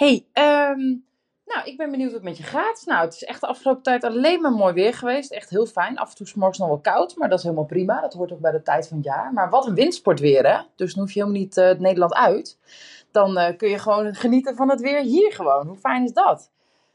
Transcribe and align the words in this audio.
Hey, 0.00 0.26
ehm, 0.32 0.80
nou, 1.44 1.64
ik 1.64 1.76
ben 1.76 1.90
benieuwd 1.90 2.08
hoe 2.08 2.18
het 2.18 2.28
met 2.28 2.36
je 2.36 2.42
gaat. 2.42 2.82
Nou, 2.86 3.04
het 3.04 3.14
is 3.14 3.24
echt 3.24 3.40
de 3.40 3.46
afgelopen 3.46 3.82
tijd 3.82 4.04
alleen 4.04 4.40
maar 4.40 4.52
mooi 4.52 4.72
weer 4.72 4.94
geweest. 4.94 5.32
Echt 5.32 5.50
heel 5.50 5.66
fijn. 5.66 5.98
Af 5.98 6.10
en 6.10 6.16
toe 6.16 6.26
is 6.26 6.32
het 6.32 6.40
morgens 6.40 6.58
nog 6.58 6.68
wel 6.68 6.78
koud, 6.78 7.16
maar 7.16 7.28
dat 7.28 7.38
is 7.38 7.44
helemaal 7.44 7.64
prima. 7.64 8.00
Dat 8.00 8.12
hoort 8.12 8.32
ook 8.32 8.40
bij 8.40 8.52
de 8.52 8.62
tijd 8.62 8.88
van 8.88 8.96
het 8.96 9.06
jaar. 9.06 9.32
Maar 9.32 9.50
wat 9.50 9.66
een 9.66 9.74
windsport 9.74 10.20
weer, 10.20 10.46
hè? 10.46 10.62
Dus 10.76 10.94
dan 10.94 11.02
hoef 11.02 11.12
je 11.12 11.20
helemaal 11.20 11.40
niet 11.40 11.56
uh, 11.56 11.72
Nederland 11.78 12.14
uit. 12.14 12.58
Dan 13.10 13.38
uh, 13.38 13.56
kun 13.56 13.68
je 13.68 13.78
gewoon 13.78 14.14
genieten 14.14 14.56
van 14.56 14.70
het 14.70 14.80
weer 14.80 15.02
hier 15.02 15.32
gewoon. 15.32 15.66
Hoe 15.66 15.76
fijn 15.76 16.04
is 16.04 16.12
dat? 16.12 16.50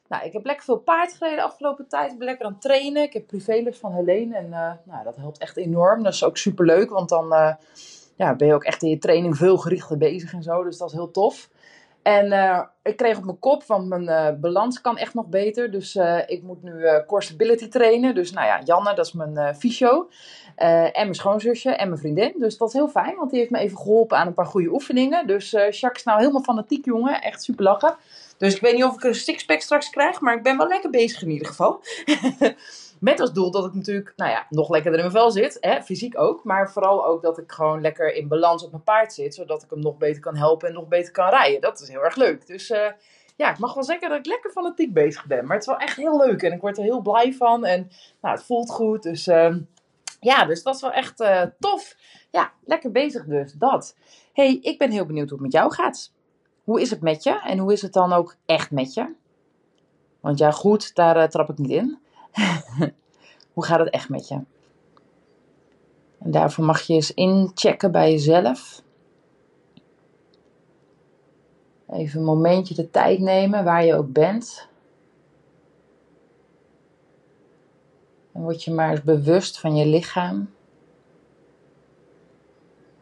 Nou, 0.07 0.25
ik 0.25 0.33
heb 0.33 0.45
lekker 0.45 0.65
veel 0.65 0.79
paard 0.79 1.13
gereden 1.13 1.37
de 1.37 1.43
afgelopen 1.43 1.87
tijd. 1.87 2.11
Ik 2.11 2.17
ben 2.17 2.27
lekker 2.27 2.45
aan 2.45 2.51
het 2.51 2.61
trainen. 2.61 3.03
Ik 3.03 3.13
heb 3.13 3.27
privéles 3.27 3.77
van 3.77 3.93
Helene. 3.93 4.35
En 4.35 4.47
uh, 4.47 4.71
nou, 4.83 5.03
dat 5.03 5.15
helpt 5.15 5.37
echt 5.37 5.57
enorm. 5.57 6.03
Dat 6.03 6.13
is 6.13 6.23
ook 6.23 6.37
super 6.37 6.65
leuk. 6.65 6.89
Want 6.89 7.09
dan 7.09 7.57
ja, 8.15 8.35
ben 8.35 8.47
je 8.47 8.53
ook 8.53 8.63
echt 8.63 8.83
in 8.83 8.89
je 8.89 8.97
training 8.97 9.37
veel 9.37 9.57
gerichter 9.57 9.97
bezig 9.97 10.33
en 10.33 10.43
zo. 10.43 10.63
Dus 10.63 10.77
dat 10.77 10.87
is 10.87 10.93
heel 10.93 11.11
tof. 11.11 11.49
En 12.05 12.25
uh, 12.25 12.61
ik 12.83 12.97
kreeg 12.97 13.17
op 13.17 13.23
mijn 13.23 13.39
kop, 13.39 13.63
want 13.63 13.87
mijn 13.87 14.39
balans 14.39 14.81
kan 14.81 14.97
echt 14.97 15.13
nog 15.13 15.27
beter. 15.27 15.71
Dus 15.71 15.95
ik 16.27 16.43
moet 16.43 16.63
nu 16.63 16.85
core 17.07 17.23
stability 17.23 17.67
trainen. 17.67 18.15
Dus 18.15 18.31
nou 18.31 18.47
ja, 18.47 18.61
Janne, 18.63 18.93
dat 18.93 19.05
is 19.05 19.13
mijn 19.13 19.55
fysio. 19.55 20.09
en 20.55 20.91
mijn 20.93 21.15
schoonzusje 21.15 21.69
en 21.69 21.87
mijn 21.87 21.99
vriendin. 21.99 22.33
Dus 22.37 22.57
dat 22.57 22.67
is 22.67 22.73
heel 22.73 22.87
fijn, 22.87 23.15
want 23.15 23.29
die 23.29 23.39
heeft 23.39 23.51
me 23.51 23.59
even 23.59 23.77
geholpen 23.77 24.17
aan 24.17 24.27
een 24.27 24.33
paar 24.33 24.45
goede 24.45 24.69
oefeningen. 24.69 25.27
Dus 25.27 25.49
Jacques 25.51 25.93
is 25.93 26.03
nou 26.03 26.19
helemaal 26.19 26.41
fanatiek, 26.41 26.85
jongen. 26.85 27.21
Echt 27.21 27.43
super 27.43 27.63
lachen. 27.63 27.95
Dus 28.37 28.55
ik 28.55 28.61
weet 28.61 28.73
niet 28.73 28.83
of 28.83 28.95
ik 28.95 29.03
een 29.03 29.15
sixpack 29.15 29.61
straks 29.61 29.89
krijg, 29.89 30.19
maar 30.19 30.35
ik 30.35 30.43
ben 30.43 30.57
wel 30.57 30.67
lekker 30.67 30.89
bezig 30.89 31.21
in 31.21 31.29
ieder 31.29 31.47
geval. 31.47 31.81
Met 33.05 33.19
als 33.19 33.33
doel 33.33 33.51
dat 33.51 33.65
ik 33.65 33.73
natuurlijk, 33.73 34.13
nou 34.15 34.31
ja, 34.31 34.45
nog 34.49 34.69
lekkerder 34.69 34.99
in 34.99 35.11
mijn 35.11 35.17
vel 35.17 35.31
zit. 35.31 35.57
Hè, 35.59 35.81
fysiek 35.81 36.19
ook. 36.19 36.43
Maar 36.43 36.71
vooral 36.71 37.05
ook 37.05 37.21
dat 37.21 37.37
ik 37.37 37.51
gewoon 37.51 37.81
lekker 37.81 38.13
in 38.13 38.27
balans 38.27 38.63
op 38.63 38.71
mijn 38.71 38.83
paard 38.83 39.13
zit. 39.13 39.35
Zodat 39.35 39.63
ik 39.63 39.69
hem 39.69 39.79
nog 39.79 39.97
beter 39.97 40.21
kan 40.21 40.35
helpen 40.35 40.67
en 40.67 40.73
nog 40.73 40.87
beter 40.87 41.11
kan 41.11 41.29
rijden. 41.29 41.61
Dat 41.61 41.81
is 41.81 41.87
heel 41.87 42.03
erg 42.03 42.15
leuk. 42.15 42.47
Dus 42.47 42.69
uh, 42.69 42.87
ja, 43.35 43.51
ik 43.51 43.57
mag 43.57 43.73
wel 43.73 43.83
zeggen 43.83 44.09
dat 44.09 44.17
ik 44.17 44.25
lekker 44.25 44.51
fanatiek 44.51 44.93
bezig 44.93 45.25
ben. 45.25 45.45
Maar 45.45 45.53
het 45.53 45.65
is 45.65 45.71
wel 45.71 45.77
echt 45.77 45.95
heel 45.95 46.17
leuk. 46.17 46.41
En 46.41 46.51
ik 46.51 46.61
word 46.61 46.77
er 46.77 46.83
heel 46.83 47.01
blij 47.01 47.33
van. 47.33 47.65
En 47.65 47.91
nou, 48.21 48.35
het 48.35 48.45
voelt 48.45 48.71
goed. 48.71 49.03
Dus 49.03 49.27
uh, 49.27 49.55
ja, 50.19 50.45
dus 50.45 50.63
dat 50.63 50.75
is 50.75 50.81
wel 50.81 50.91
echt 50.91 51.21
uh, 51.21 51.41
tof. 51.59 51.95
Ja, 52.31 52.51
lekker 52.63 52.91
bezig 52.91 53.25
dus. 53.25 53.53
Dat. 53.53 53.95
hey, 54.33 54.59
ik 54.61 54.77
ben 54.77 54.91
heel 54.91 55.05
benieuwd 55.05 55.29
hoe 55.29 55.37
het 55.37 55.47
met 55.47 55.61
jou 55.61 55.73
gaat. 55.73 56.11
Hoe 56.63 56.81
is 56.81 56.89
het 56.89 57.01
met 57.01 57.23
je? 57.23 57.41
En 57.41 57.57
hoe 57.57 57.73
is 57.73 57.81
het 57.81 57.93
dan 57.93 58.13
ook 58.13 58.35
echt 58.45 58.71
met 58.71 58.93
je? 58.93 59.13
Want 60.19 60.37
ja, 60.37 60.51
goed, 60.51 60.95
daar 60.95 61.17
uh, 61.17 61.23
trap 61.23 61.49
ik 61.49 61.57
niet 61.57 61.71
in. 61.71 62.03
hoe 63.53 63.65
gaat 63.65 63.79
het 63.79 63.89
echt 63.89 64.09
met 64.09 64.27
je? 64.27 64.39
En 66.17 66.31
daarvoor 66.31 66.65
mag 66.65 66.81
je 66.81 66.93
eens 66.93 67.13
inchecken 67.13 67.91
bij 67.91 68.11
jezelf. 68.11 68.83
Even 71.91 72.19
een 72.19 72.25
momentje 72.25 72.75
de 72.75 72.89
tijd 72.89 73.19
nemen 73.19 73.63
waar 73.63 73.85
je 73.85 73.95
ook 73.95 74.11
bent. 74.11 74.67
En 78.31 78.41
word 78.41 78.63
je 78.63 78.71
maar 78.71 78.89
eens 78.89 79.03
bewust 79.03 79.59
van 79.59 79.75
je 79.75 79.85
lichaam. 79.85 80.53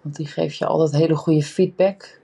Want 0.01 0.15
die 0.15 0.27
geeft 0.27 0.57
je 0.57 0.65
altijd 0.65 1.01
hele 1.01 1.15
goede 1.15 1.43
feedback. 1.43 2.21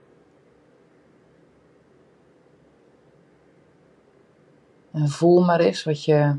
En 4.90 5.08
voel 5.08 5.44
maar 5.44 5.60
eens 5.60 5.84
wat 5.84 6.04
je 6.04 6.38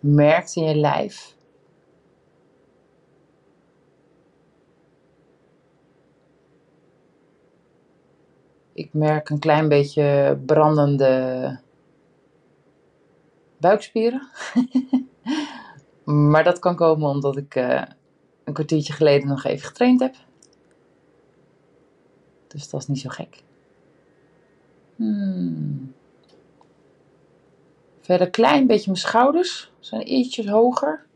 merkt 0.00 0.56
in 0.56 0.64
je 0.64 0.74
lijf. 0.74 1.34
Ik 8.72 8.88
merk 8.92 9.28
een 9.28 9.38
klein 9.38 9.68
beetje 9.68 10.38
brandende 10.46 11.58
buikspieren. 13.58 14.28
maar 16.30 16.44
dat 16.44 16.58
kan 16.58 16.76
komen 16.76 17.08
omdat 17.08 17.36
ik 17.36 17.54
uh, 17.54 17.82
een 18.44 18.52
kwartiertje 18.52 18.92
geleden 18.92 19.28
nog 19.28 19.44
even 19.44 19.66
getraind 19.66 20.00
heb. 20.00 20.14
Dus 22.46 22.70
dat 22.70 22.80
is 22.80 22.86
niet 22.86 23.00
zo 23.00 23.08
gek. 23.08 23.42
Hmm. 24.96 25.94
Verder 28.00 28.30
klein 28.30 28.66
beetje 28.66 28.90
mijn 28.90 29.02
schouders 29.02 29.72
zijn 29.86 30.12
ietsjes 30.12 30.46
hoger. 30.46 31.06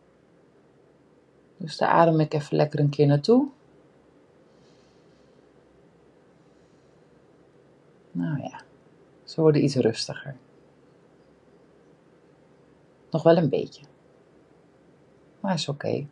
Dus 1.57 1.77
daar 1.77 1.89
adem 1.89 2.21
ik 2.21 2.35
even 2.35 2.57
lekker 2.57 2.81
een 2.81 2.89
keer 2.89 3.07
naartoe. 3.07 3.49
Nou 8.13 8.43
ja, 8.43 8.61
ze 9.25 9.41
worden 9.41 9.65
iets 9.65 9.75
rustiger. 9.75 10.37
Nog 13.11 13.23
wel 13.23 13.37
een 13.37 13.49
beetje. 13.49 13.85
Maar 15.41 15.55
is 15.55 15.69
oké. 15.69 16.07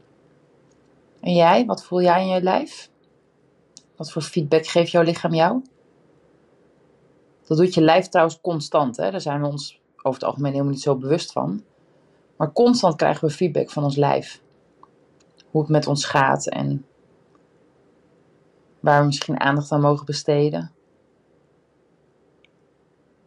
En 1.21 1.35
jij, 1.35 1.67
wat 1.67 1.85
voel 1.85 2.03
jij 2.03 2.23
in 2.23 2.29
je 2.29 2.43
lijf? 2.43 2.91
Wat 3.97 4.13
voor 4.13 4.23
feedback 4.23 4.67
geeft 4.67 4.91
jouw 4.91 5.03
lichaam 5.03 5.35
jou? 5.35 5.63
Dat 7.47 7.59
doet 7.59 7.75
je 7.75 7.81
lijf 7.81 8.09
trouwens 8.09 8.41
constant. 8.41 8.97
Hè? 8.97 9.11
Daar 9.11 9.21
zijn 9.21 9.41
we 9.41 9.47
ons 9.47 9.81
over 9.97 10.21
het 10.21 10.25
algemeen 10.25 10.53
helemaal 10.53 10.73
niet 10.73 10.83
zo 10.83 10.97
bewust 10.97 11.33
van. 11.33 11.65
Maar 12.39 12.53
constant 12.53 12.97
krijgen 12.97 13.29
we 13.29 13.35
feedback 13.35 13.71
van 13.71 13.85
ons 13.85 13.97
lijf. 13.97 14.43
Hoe 15.51 15.61
het 15.61 15.71
met 15.71 15.87
ons 15.87 16.05
gaat 16.05 16.49
en 16.49 16.87
waar 18.81 19.01
we 19.01 19.07
misschien 19.07 19.41
aandacht 19.41 19.73
aan 19.73 19.81
mogen 19.81 20.07
besteden. 20.07 20.73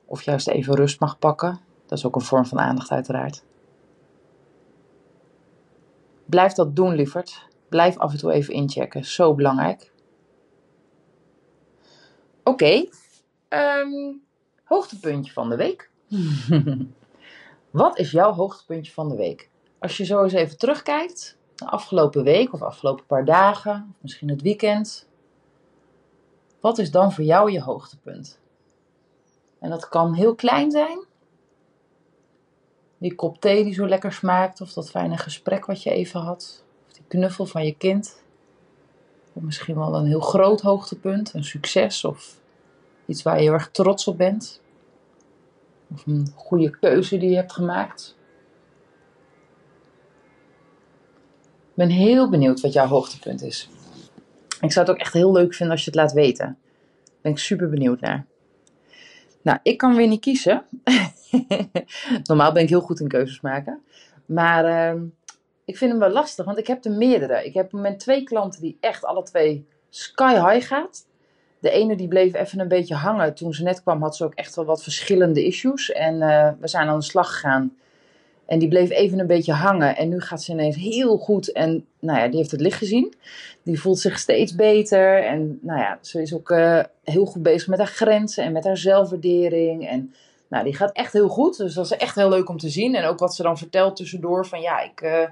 Of 0.05 0.21
juist 0.21 0.47
even 0.47 0.75
rust 0.75 0.99
mag 0.99 1.19
pakken. 1.19 1.59
Dat 1.85 1.97
is 1.97 2.05
ook 2.05 2.15
een 2.15 2.21
vorm 2.21 2.45
van 2.45 2.59
aandacht 2.59 2.91
uiteraard. 2.91 3.43
Blijf 6.25 6.53
dat 6.53 6.75
doen, 6.75 6.93
lieverd. 6.93 7.47
Blijf 7.69 7.97
af 7.97 8.11
en 8.11 8.17
toe 8.17 8.31
even 8.31 8.53
inchecken. 8.53 9.05
Zo 9.05 9.35
belangrijk. 9.35 9.91
Oké. 12.43 12.85
Um, 13.49 14.21
hoogtepuntje 14.63 15.33
van 15.33 15.49
de 15.49 15.55
week. 15.55 15.89
Wat 17.71 17.97
is 17.97 18.11
jouw 18.11 18.31
hoogtepuntje 18.33 18.93
van 18.93 19.09
de 19.09 19.15
week? 19.15 19.49
Als 19.79 19.97
je 19.97 20.05
zo 20.05 20.23
eens 20.23 20.33
even 20.33 20.57
terugkijkt, 20.57 21.37
de 21.55 21.65
afgelopen 21.65 22.23
week 22.23 22.53
of 22.53 22.61
afgelopen 22.61 23.05
paar 23.05 23.25
dagen, 23.25 23.95
misschien 23.99 24.29
het 24.29 24.41
weekend. 24.41 25.07
Wat 26.59 26.77
is 26.77 26.91
dan 26.91 27.11
voor 27.13 27.23
jou 27.23 27.51
je 27.51 27.61
hoogtepunt? 27.61 28.39
En 29.59 29.69
dat 29.69 29.89
kan 29.89 30.13
heel 30.13 30.35
klein 30.35 30.71
zijn. 30.71 31.05
Die 32.97 33.15
kop 33.15 33.41
thee 33.41 33.63
die 33.63 33.73
zo 33.73 33.87
lekker 33.87 34.13
smaakt, 34.13 34.61
of 34.61 34.73
dat 34.73 34.89
fijne 34.89 35.17
gesprek 35.17 35.65
wat 35.65 35.83
je 35.83 35.91
even 35.91 36.19
had, 36.19 36.63
of 36.87 36.93
die 36.93 37.03
knuffel 37.07 37.45
van 37.45 37.65
je 37.65 37.75
kind. 37.75 38.23
Of 39.33 39.41
misschien 39.41 39.75
wel 39.75 39.95
een 39.95 40.05
heel 40.05 40.19
groot 40.19 40.61
hoogtepunt, 40.61 41.33
een 41.33 41.43
succes 41.43 42.05
of 42.05 42.39
iets 43.05 43.21
waar 43.21 43.35
je 43.35 43.41
heel 43.41 43.53
erg 43.53 43.71
trots 43.71 44.07
op 44.07 44.17
bent. 44.17 44.60
Of 45.93 46.05
een 46.05 46.31
goede 46.35 46.69
keuze 46.69 47.17
die 47.17 47.29
je 47.29 47.35
hebt 47.35 47.51
gemaakt. 47.51 48.15
Ik 51.69 51.77
ben 51.77 51.89
heel 51.89 52.29
benieuwd 52.29 52.61
wat 52.61 52.73
jouw 52.73 52.87
hoogtepunt 52.87 53.41
is. 53.41 53.69
Ik 54.61 54.71
zou 54.71 54.85
het 54.85 54.95
ook 54.95 55.01
echt 55.01 55.13
heel 55.13 55.31
leuk 55.31 55.53
vinden 55.53 55.75
als 55.75 55.85
je 55.85 55.91
het 55.91 55.99
laat 55.99 56.13
weten. 56.13 56.45
Daar 56.45 57.15
ben 57.21 57.37
super 57.37 57.69
benieuwd 57.69 57.99
naar. 57.99 58.25
Nou, 59.41 59.59
ik 59.63 59.77
kan 59.77 59.95
weer 59.95 60.07
niet 60.07 60.19
kiezen. 60.19 60.65
Normaal 62.23 62.51
ben 62.51 62.63
ik 62.63 62.69
heel 62.69 62.81
goed 62.81 62.99
in 62.99 63.07
keuzes 63.07 63.41
maken. 63.41 63.81
Maar 64.25 64.95
uh, 64.95 65.01
ik 65.65 65.77
vind 65.77 65.91
hem 65.91 65.99
wel 65.99 66.09
lastig, 66.09 66.45
want 66.45 66.57
ik 66.57 66.67
heb 66.67 66.85
er 66.85 66.91
meerdere. 66.91 67.45
Ik 67.45 67.53
heb 67.53 67.65
op 67.65 67.71
moment 67.71 67.99
twee 67.99 68.23
klanten 68.23 68.61
die 68.61 68.77
echt 68.79 69.05
alle 69.05 69.23
twee 69.23 69.67
sky 69.89 70.33
high 70.33 70.67
gaat. 70.67 71.05
De 71.61 71.71
ene 71.71 71.95
die 71.95 72.07
bleef 72.07 72.33
even 72.33 72.59
een 72.59 72.67
beetje 72.67 72.95
hangen. 72.95 73.33
Toen 73.33 73.53
ze 73.53 73.63
net 73.63 73.81
kwam 73.81 74.01
had 74.01 74.15
ze 74.15 74.23
ook 74.23 74.33
echt 74.35 74.55
wel 74.55 74.65
wat 74.65 74.83
verschillende 74.83 75.45
issues. 75.45 75.91
En 75.91 76.15
uh, 76.15 76.49
we 76.59 76.67
zijn 76.67 76.87
aan 76.87 76.99
de 76.99 77.05
slag 77.05 77.31
gegaan. 77.31 77.75
En 78.45 78.59
die 78.59 78.67
bleef 78.67 78.89
even 78.89 79.19
een 79.19 79.27
beetje 79.27 79.53
hangen. 79.53 79.97
En 79.97 80.09
nu 80.09 80.21
gaat 80.21 80.41
ze 80.43 80.51
ineens 80.51 80.75
heel 80.75 81.17
goed. 81.17 81.51
En 81.51 81.85
nou 81.99 82.19
ja, 82.19 82.27
die 82.27 82.37
heeft 82.37 82.51
het 82.51 82.61
licht 82.61 82.77
gezien. 82.77 83.13
Die 83.63 83.81
voelt 83.81 83.99
zich 83.99 84.19
steeds 84.19 84.55
beter. 84.55 85.23
En 85.23 85.59
nou 85.61 85.79
ja, 85.79 85.97
ze 86.01 86.21
is 86.21 86.33
ook 86.33 86.49
uh, 86.49 86.79
heel 87.03 87.25
goed 87.25 87.43
bezig 87.43 87.67
met 87.67 87.79
haar 87.79 87.87
grenzen 87.87 88.43
en 88.43 88.51
met 88.51 88.63
haar 88.63 88.77
zelfwaardering. 88.77 89.87
En 89.87 90.13
Nou, 90.47 90.63
die 90.63 90.75
gaat 90.75 90.91
echt 90.91 91.13
heel 91.13 91.29
goed. 91.29 91.57
Dus 91.57 91.73
dat 91.73 91.85
is 91.85 91.97
echt 91.97 92.15
heel 92.15 92.29
leuk 92.29 92.49
om 92.49 92.57
te 92.57 92.69
zien. 92.69 92.95
En 92.95 93.05
ook 93.05 93.19
wat 93.19 93.35
ze 93.35 93.43
dan 93.43 93.57
vertelt 93.57 93.95
tussendoor 93.95 94.45
van 94.45 94.61
ja, 94.61 94.81
ik 94.81 95.01
uh, 95.01 95.23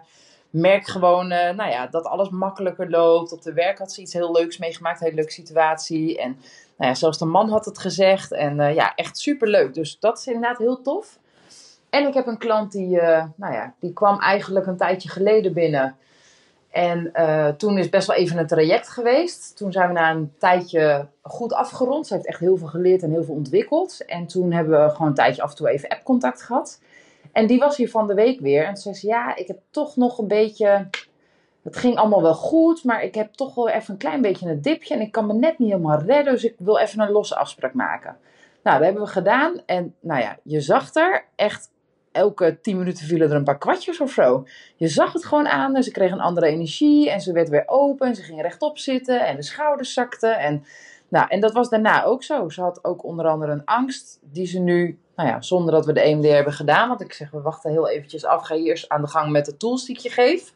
merk 0.49 0.87
gewoon 0.87 1.31
uh, 1.31 1.49
nou 1.49 1.69
ja, 1.69 1.87
dat 1.87 2.05
alles 2.05 2.29
makkelijker 2.29 2.89
loopt. 2.89 3.31
Op 3.31 3.41
de 3.41 3.53
werk 3.53 3.77
had 3.77 3.91
ze 3.91 4.01
iets 4.01 4.13
heel 4.13 4.31
leuks 4.31 4.57
meegemaakt, 4.57 4.99
een 4.99 5.03
hele 5.03 5.17
leuke 5.17 5.31
situatie. 5.31 6.17
En 6.17 6.37
nou 6.77 6.91
ja, 6.91 6.93
zelfs 6.93 7.17
de 7.17 7.25
man 7.25 7.49
had 7.49 7.65
het 7.65 7.79
gezegd. 7.79 8.31
En 8.31 8.59
uh, 8.59 8.73
ja, 8.75 8.95
echt 8.95 9.17
super 9.17 9.47
leuk. 9.47 9.73
Dus 9.73 9.99
dat 9.99 10.17
is 10.17 10.27
inderdaad 10.27 10.57
heel 10.57 10.81
tof. 10.81 11.17
En 11.89 12.07
ik 12.07 12.13
heb 12.13 12.27
een 12.27 12.37
klant 12.37 12.71
die, 12.71 13.01
nou 13.35 13.53
ja, 13.53 13.73
die 13.79 13.93
kwam 13.93 14.19
eigenlijk 14.19 14.65
een 14.65 14.77
tijdje 14.77 15.09
geleden 15.09 15.53
binnen. 15.53 15.95
En 16.69 17.11
toen 17.57 17.77
is 17.77 17.89
best 17.89 18.07
wel 18.07 18.15
even 18.15 18.37
een 18.37 18.47
traject 18.47 18.89
geweest. 18.89 19.57
Toen 19.57 19.71
zijn 19.71 19.87
we 19.87 19.93
na 19.93 20.11
een 20.11 20.33
tijdje 20.37 21.07
goed 21.21 21.53
afgerond. 21.53 22.07
Ze 22.07 22.13
heeft 22.13 22.27
echt 22.27 22.39
heel 22.39 22.57
veel 22.57 22.67
geleerd 22.67 23.03
en 23.03 23.11
heel 23.11 23.23
veel 23.23 23.35
ontwikkeld. 23.35 24.05
En 24.05 24.27
toen 24.27 24.51
hebben 24.51 24.83
we 24.83 24.89
gewoon 24.89 25.07
een 25.07 25.13
tijdje 25.13 25.41
af 25.41 25.49
en 25.49 25.55
toe 25.55 25.69
even 25.69 25.89
appcontact 25.89 26.41
gehad. 26.41 26.79
En 27.31 27.47
die 27.47 27.59
was 27.59 27.77
hier 27.77 27.89
van 27.89 28.07
de 28.07 28.13
week 28.13 28.39
weer. 28.39 28.65
En 28.65 28.77
ze 28.77 28.93
zei: 28.93 29.13
Ja, 29.13 29.35
ik 29.35 29.47
heb 29.47 29.59
toch 29.69 29.95
nog 29.95 30.17
een 30.17 30.27
beetje. 30.27 30.89
Het 31.63 31.77
ging 31.77 31.95
allemaal 31.95 32.21
wel 32.21 32.33
goed, 32.33 32.83
maar 32.83 33.03
ik 33.03 33.15
heb 33.15 33.33
toch 33.33 33.55
wel 33.55 33.69
even 33.69 33.93
een 33.93 33.99
klein 33.99 34.21
beetje 34.21 34.49
een 34.49 34.61
dipje. 34.61 34.93
En 34.93 35.01
ik 35.01 35.11
kan 35.11 35.27
me 35.27 35.33
net 35.33 35.59
niet 35.59 35.69
helemaal 35.69 35.99
redden, 35.99 36.33
dus 36.33 36.43
ik 36.43 36.55
wil 36.57 36.77
even 36.77 36.99
een 36.99 37.11
losse 37.11 37.35
afspraak 37.35 37.73
maken. 37.73 38.17
Nou, 38.63 38.77
dat 38.77 38.85
hebben 38.85 39.03
we 39.03 39.09
gedaan. 39.09 39.61
En 39.65 39.95
nou 39.99 40.21
ja, 40.21 40.37
je 40.43 40.61
zag 40.61 40.95
er 40.95 41.25
echt 41.35 41.69
elke 42.11 42.59
tien 42.61 42.77
minuten 42.77 43.05
vielen 43.05 43.29
er 43.29 43.35
een 43.35 43.43
paar 43.43 43.57
kwartjes 43.57 44.01
of 44.01 44.11
zo. 44.11 44.45
Je 44.75 44.87
zag 44.87 45.13
het 45.13 45.25
gewoon 45.25 45.47
aan 45.47 45.75
en 45.75 45.83
ze 45.83 45.91
kreeg 45.91 46.11
een 46.11 46.19
andere 46.19 46.47
energie 46.47 47.09
en 47.09 47.21
ze 47.21 47.31
werd 47.31 47.49
weer 47.49 47.63
open 47.65 48.07
en 48.07 48.15
ze 48.15 48.21
ging 48.21 48.41
rechtop 48.41 48.77
zitten 48.77 49.25
en 49.25 49.35
de 49.35 49.43
schouders 49.43 49.93
zakten. 49.93 50.39
En, 50.39 50.63
nou, 51.07 51.27
en 51.29 51.39
dat 51.39 51.53
was 51.53 51.69
daarna 51.69 52.03
ook 52.03 52.23
zo. 52.23 52.49
Ze 52.49 52.61
had 52.61 52.83
ook 52.83 53.03
onder 53.03 53.27
andere 53.27 53.51
een 53.51 53.65
angst 53.65 54.19
die 54.21 54.45
ze 54.45 54.59
nu, 54.59 54.99
nou 55.19 55.31
ja, 55.31 55.41
zonder 55.41 55.73
dat 55.73 55.85
we 55.85 55.93
de 55.93 56.01
EMD 56.01 56.25
hebben 56.25 56.53
gedaan, 56.53 56.87
want 56.87 57.01
ik 57.01 57.13
zeg 57.13 57.31
we 57.31 57.41
wachten 57.41 57.71
heel 57.71 57.89
eventjes 57.89 58.25
af, 58.25 58.45
ga 58.45 58.55
eerst 58.55 58.89
aan 58.89 59.01
de 59.01 59.07
gang 59.07 59.31
met 59.31 59.45
de 59.45 59.57
tools 59.57 59.85
die 59.85 59.95
ik 59.95 60.01
je 60.01 60.09
geef. 60.09 60.53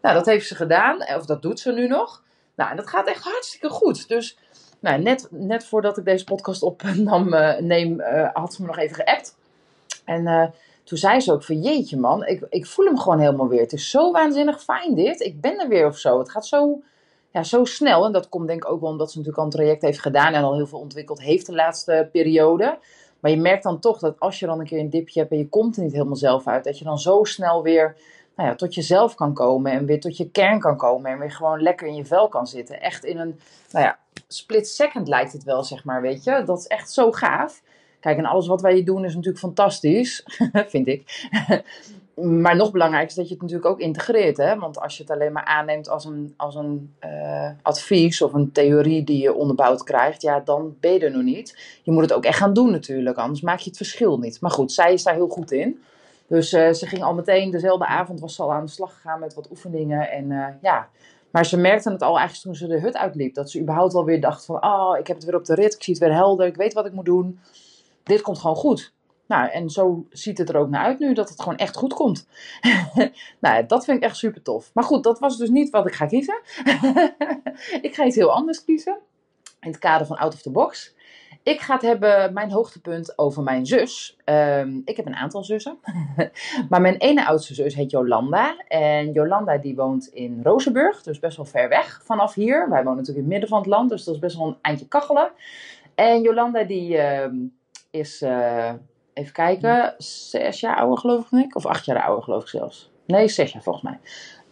Nou, 0.00 0.14
dat 0.14 0.26
heeft 0.26 0.46
ze 0.46 0.54
gedaan, 0.54 0.96
of 1.16 1.26
dat 1.26 1.42
doet 1.42 1.60
ze 1.60 1.72
nu 1.72 1.88
nog. 1.88 2.22
Nou, 2.54 2.70
en 2.70 2.76
dat 2.76 2.88
gaat 2.88 3.06
echt 3.06 3.24
hartstikke 3.24 3.68
goed. 3.68 4.08
Dus 4.08 4.38
nou, 4.80 5.02
net, 5.02 5.28
net 5.30 5.64
voordat 5.64 5.98
ik 5.98 6.04
deze 6.04 6.24
podcast 6.24 6.62
opnam, 6.62 7.34
uh, 7.34 7.58
neem, 7.58 8.00
uh, 8.00 8.28
had 8.32 8.54
ze 8.54 8.60
me 8.62 8.66
nog 8.66 8.78
even 8.78 8.96
geappt. 8.96 9.36
En 10.04 10.26
uh, 10.26 10.44
toen 10.84 10.98
zei 10.98 11.20
ze 11.20 11.32
ook 11.32 11.44
van 11.44 11.60
jeetje 11.60 11.96
man, 11.96 12.26
ik, 12.26 12.46
ik 12.48 12.66
voel 12.66 12.86
hem 12.86 12.98
gewoon 12.98 13.18
helemaal 13.18 13.48
weer. 13.48 13.60
Het 13.60 13.72
is 13.72 13.90
zo 13.90 14.12
waanzinnig 14.12 14.62
fijn 14.62 14.94
dit. 14.94 15.20
Ik 15.20 15.40
ben 15.40 15.60
er 15.60 15.68
weer 15.68 15.86
of 15.86 15.98
zo. 15.98 16.18
Het 16.18 16.30
gaat 16.30 16.46
zo, 16.46 16.82
ja, 17.30 17.42
zo 17.42 17.64
snel. 17.64 18.04
En 18.04 18.12
dat 18.12 18.28
komt 18.28 18.46
denk 18.46 18.64
ik 18.64 18.70
ook 18.70 18.80
wel 18.80 18.90
omdat 18.90 19.10
ze 19.10 19.18
natuurlijk 19.18 19.44
al 19.44 19.50
een 19.50 19.56
traject 19.58 19.82
heeft 19.82 20.00
gedaan 20.00 20.32
en 20.32 20.42
al 20.42 20.54
heel 20.54 20.66
veel 20.66 20.78
ontwikkeld 20.78 21.20
heeft 21.20 21.46
de 21.46 21.54
laatste 21.54 22.08
periode. 22.12 22.78
Maar 23.22 23.30
je 23.30 23.36
merkt 23.36 23.62
dan 23.62 23.80
toch 23.80 23.98
dat 23.98 24.20
als 24.20 24.38
je 24.38 24.46
dan 24.46 24.60
een 24.60 24.66
keer 24.66 24.78
een 24.78 24.90
dipje 24.90 25.20
hebt 25.20 25.32
en 25.32 25.38
je 25.38 25.48
komt 25.48 25.76
er 25.76 25.82
niet 25.82 25.92
helemaal 25.92 26.16
zelf 26.16 26.46
uit, 26.46 26.64
dat 26.64 26.78
je 26.78 26.84
dan 26.84 26.98
zo 26.98 27.24
snel 27.24 27.62
weer 27.62 27.96
nou 28.36 28.48
ja, 28.48 28.54
tot 28.54 28.74
jezelf 28.74 29.14
kan 29.14 29.34
komen 29.34 29.72
en 29.72 29.86
weer 29.86 30.00
tot 30.00 30.16
je 30.16 30.30
kern 30.30 30.58
kan 30.58 30.76
komen 30.76 31.10
en 31.10 31.18
weer 31.18 31.30
gewoon 31.30 31.62
lekker 31.62 31.86
in 31.86 31.94
je 31.94 32.04
vel 32.04 32.28
kan 32.28 32.46
zitten. 32.46 32.80
Echt 32.80 33.04
in 33.04 33.18
een, 33.18 33.40
nou 33.70 33.84
ja, 33.84 33.98
split 34.28 34.68
second 34.68 35.08
lijkt 35.08 35.32
het 35.32 35.44
wel, 35.44 35.64
zeg 35.64 35.84
maar, 35.84 36.00
weet 36.00 36.24
je. 36.24 36.42
Dat 36.44 36.58
is 36.58 36.66
echt 36.66 36.90
zo 36.92 37.12
gaaf. 37.12 37.62
Kijk, 38.00 38.18
en 38.18 38.24
alles 38.24 38.46
wat 38.46 38.60
wij 38.60 38.74
hier 38.74 38.84
doen 38.84 39.04
is 39.04 39.14
natuurlijk 39.14 39.44
fantastisch, 39.44 40.24
vind 40.52 40.86
ik. 40.86 41.28
Maar 42.14 42.56
nog 42.56 42.70
belangrijker 42.70 43.10
is 43.10 43.14
dat 43.14 43.28
je 43.28 43.32
het 43.32 43.42
natuurlijk 43.42 43.70
ook 43.70 43.80
integreert. 43.80 44.36
Hè? 44.36 44.58
Want 44.58 44.80
als 44.80 44.96
je 44.96 45.02
het 45.02 45.12
alleen 45.12 45.32
maar 45.32 45.44
aanneemt 45.44 45.88
als 45.88 46.04
een, 46.04 46.34
als 46.36 46.54
een 46.54 46.94
uh, 47.04 47.50
advies 47.62 48.22
of 48.22 48.32
een 48.32 48.52
theorie 48.52 49.04
die 49.04 49.22
je 49.22 49.34
onderbouwd 49.34 49.82
krijgt, 49.82 50.22
ja, 50.22 50.40
dan 50.40 50.76
ben 50.80 50.92
je 50.92 50.98
er 50.98 51.10
nog 51.10 51.22
niet. 51.22 51.78
Je 51.82 51.90
moet 51.90 52.02
het 52.02 52.12
ook 52.12 52.24
echt 52.24 52.38
gaan 52.38 52.52
doen 52.52 52.70
natuurlijk, 52.70 53.16
anders 53.16 53.40
maak 53.40 53.58
je 53.58 53.68
het 53.68 53.76
verschil 53.76 54.18
niet. 54.18 54.40
Maar 54.40 54.50
goed, 54.50 54.72
zij 54.72 54.92
is 54.92 55.02
daar 55.02 55.14
heel 55.14 55.28
goed 55.28 55.52
in. 55.52 55.82
Dus 56.26 56.52
uh, 56.52 56.72
ze 56.72 56.86
ging 56.86 57.02
al 57.02 57.14
meteen, 57.14 57.50
dezelfde 57.50 57.86
avond 57.86 58.20
was 58.20 58.34
ze 58.34 58.42
al 58.42 58.52
aan 58.52 58.64
de 58.64 58.70
slag 58.70 58.94
gegaan 58.94 59.20
met 59.20 59.34
wat 59.34 59.50
oefeningen. 59.50 60.10
En 60.10 60.30
uh, 60.30 60.46
ja, 60.62 60.88
maar 61.30 61.46
ze 61.46 61.56
merkte 61.56 61.90
het 61.90 62.02
al 62.02 62.18
eigenlijk 62.18 62.42
toen 62.42 62.68
ze 62.68 62.74
de 62.74 62.80
hut 62.80 62.96
uitliep. 62.96 63.34
Dat 63.34 63.50
ze 63.50 63.60
überhaupt 63.60 63.94
alweer 63.94 64.20
dacht 64.20 64.44
van, 64.44 64.64
oh, 64.64 64.98
ik 64.98 65.06
heb 65.06 65.16
het 65.16 65.24
weer 65.24 65.36
op 65.36 65.44
de 65.44 65.54
rit, 65.54 65.74
ik 65.74 65.82
zie 65.82 65.94
het 65.94 66.02
weer 66.02 66.14
helder, 66.14 66.46
ik 66.46 66.56
weet 66.56 66.72
wat 66.72 66.86
ik 66.86 66.92
moet 66.92 67.04
doen 67.04 67.38
dit 68.02 68.20
komt 68.20 68.38
gewoon 68.38 68.56
goed. 68.56 68.92
Nou, 69.26 69.50
en 69.50 69.70
zo 69.70 70.06
ziet 70.10 70.38
het 70.38 70.48
er 70.48 70.56
ook 70.56 70.68
naar 70.68 70.84
uit 70.84 70.98
nu, 70.98 71.14
dat 71.14 71.28
het 71.28 71.42
gewoon 71.42 71.58
echt 71.58 71.76
goed 71.76 71.94
komt. 71.94 72.26
nou, 73.40 73.66
dat 73.66 73.84
vind 73.84 73.96
ik 73.96 74.02
echt 74.02 74.16
super 74.16 74.42
tof. 74.42 74.70
Maar 74.74 74.84
goed, 74.84 75.04
dat 75.04 75.18
was 75.18 75.38
dus 75.38 75.48
niet 75.48 75.70
wat 75.70 75.86
ik 75.86 75.94
ga 75.94 76.06
kiezen. 76.06 76.40
ik 77.88 77.94
ga 77.94 78.04
iets 78.04 78.16
heel 78.16 78.32
anders 78.32 78.64
kiezen. 78.64 78.98
In 79.60 79.70
het 79.70 79.78
kader 79.78 80.06
van 80.06 80.16
Out 80.16 80.34
of 80.34 80.42
the 80.42 80.50
Box. 80.50 80.94
Ik 81.42 81.60
ga 81.60 81.74
het 81.74 81.82
hebben, 81.82 82.32
mijn 82.32 82.50
hoogtepunt, 82.50 83.18
over 83.18 83.42
mijn 83.42 83.66
zus. 83.66 84.16
Um, 84.24 84.82
ik 84.84 84.96
heb 84.96 85.06
een 85.06 85.14
aantal 85.14 85.44
zussen. 85.44 85.78
maar 86.70 86.80
mijn 86.80 86.96
ene 86.96 87.26
oudste 87.26 87.54
zus 87.54 87.74
heet 87.74 87.90
Jolanda. 87.90 88.64
En 88.68 89.12
Jolanda 89.12 89.58
die 89.58 89.74
woont 89.74 90.06
in 90.06 90.40
Rozenburg, 90.42 91.02
dus 91.02 91.18
best 91.18 91.36
wel 91.36 91.46
ver 91.46 91.68
weg 91.68 92.00
vanaf 92.04 92.34
hier. 92.34 92.68
Wij 92.68 92.82
wonen 92.82 92.98
natuurlijk 92.98 93.16
in 93.16 93.22
het 93.22 93.32
midden 93.32 93.48
van 93.48 93.58
het 93.58 93.66
land, 93.66 93.90
dus 93.90 94.04
dat 94.04 94.14
is 94.14 94.20
best 94.20 94.36
wel 94.36 94.46
een 94.46 94.58
eindje 94.60 94.88
kachelen. 94.88 95.30
En 95.94 96.22
Jolanda 96.22 96.64
die... 96.64 96.98
Um, 97.22 97.60
is, 97.92 98.22
uh, 98.22 98.72
even 99.14 99.32
kijken, 99.32 99.94
zes 99.98 100.60
jaar 100.60 100.76
ouder 100.76 100.98
geloof 100.98 101.32
ik, 101.32 101.56
of 101.56 101.66
acht 101.66 101.84
jaar 101.84 102.02
ouder 102.02 102.24
geloof 102.24 102.42
ik 102.42 102.48
zelfs. 102.48 102.90
Nee, 103.06 103.28
zes 103.28 103.52
jaar 103.52 103.62
volgens 103.62 103.84
mij. 103.84 103.98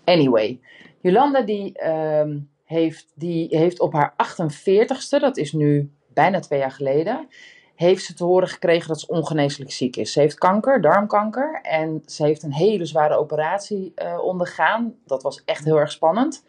Anyway, 0.04 0.60
Jolanda 1.00 1.40
die, 1.40 1.86
um, 1.88 2.50
heeft, 2.64 3.12
die 3.14 3.56
heeft 3.56 3.80
op 3.80 3.92
haar 3.92 4.12
48ste, 4.12 5.20
dat 5.20 5.36
is 5.36 5.52
nu 5.52 5.92
bijna 6.14 6.40
twee 6.40 6.58
jaar 6.58 6.70
geleden, 6.70 7.28
heeft 7.74 8.04
ze 8.04 8.14
te 8.14 8.24
horen 8.24 8.48
gekregen 8.48 8.88
dat 8.88 9.00
ze 9.00 9.06
ongeneeslijk 9.06 9.72
ziek 9.72 9.96
is. 9.96 10.12
Ze 10.12 10.20
heeft 10.20 10.38
kanker, 10.38 10.80
darmkanker, 10.80 11.60
en 11.62 12.02
ze 12.06 12.24
heeft 12.24 12.42
een 12.42 12.52
hele 12.52 12.84
zware 12.84 13.16
operatie 13.16 13.92
uh, 13.96 14.18
ondergaan. 14.22 14.94
Dat 15.06 15.22
was 15.22 15.42
echt 15.44 15.64
heel 15.64 15.78
erg 15.78 15.90
spannend. 15.90 16.44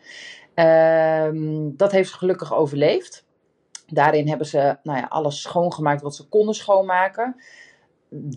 Um, 0.55 1.77
dat 1.77 1.91
heeft 1.91 2.09
ze 2.09 2.17
gelukkig 2.17 2.53
overleefd. 2.53 3.25
Daarin 3.87 4.27
hebben 4.27 4.47
ze 4.47 4.77
nou 4.83 4.97
ja, 4.97 5.05
alles 5.09 5.41
schoongemaakt 5.41 6.01
wat 6.01 6.15
ze 6.15 6.27
konden 6.27 6.55
schoonmaken. 6.55 7.35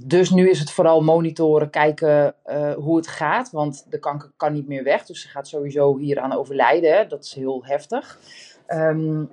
Dus 0.06 0.30
nu 0.30 0.50
is 0.50 0.58
het 0.58 0.70
vooral 0.70 1.02
monitoren, 1.02 1.70
kijken 1.70 2.34
uh, 2.46 2.72
hoe 2.72 2.96
het 2.96 3.06
gaat. 3.06 3.50
Want 3.50 3.86
de 3.90 3.98
kanker 3.98 4.30
kan 4.36 4.52
niet 4.52 4.68
meer 4.68 4.82
weg. 4.82 5.06
Dus 5.06 5.20
ze 5.20 5.28
gaat 5.28 5.48
sowieso 5.48 5.96
hieraan 5.96 6.32
overlijden. 6.32 6.96
Hè. 6.96 7.06
Dat 7.06 7.24
is 7.24 7.34
heel 7.34 7.64
heftig. 7.64 8.18
Um, 8.68 9.30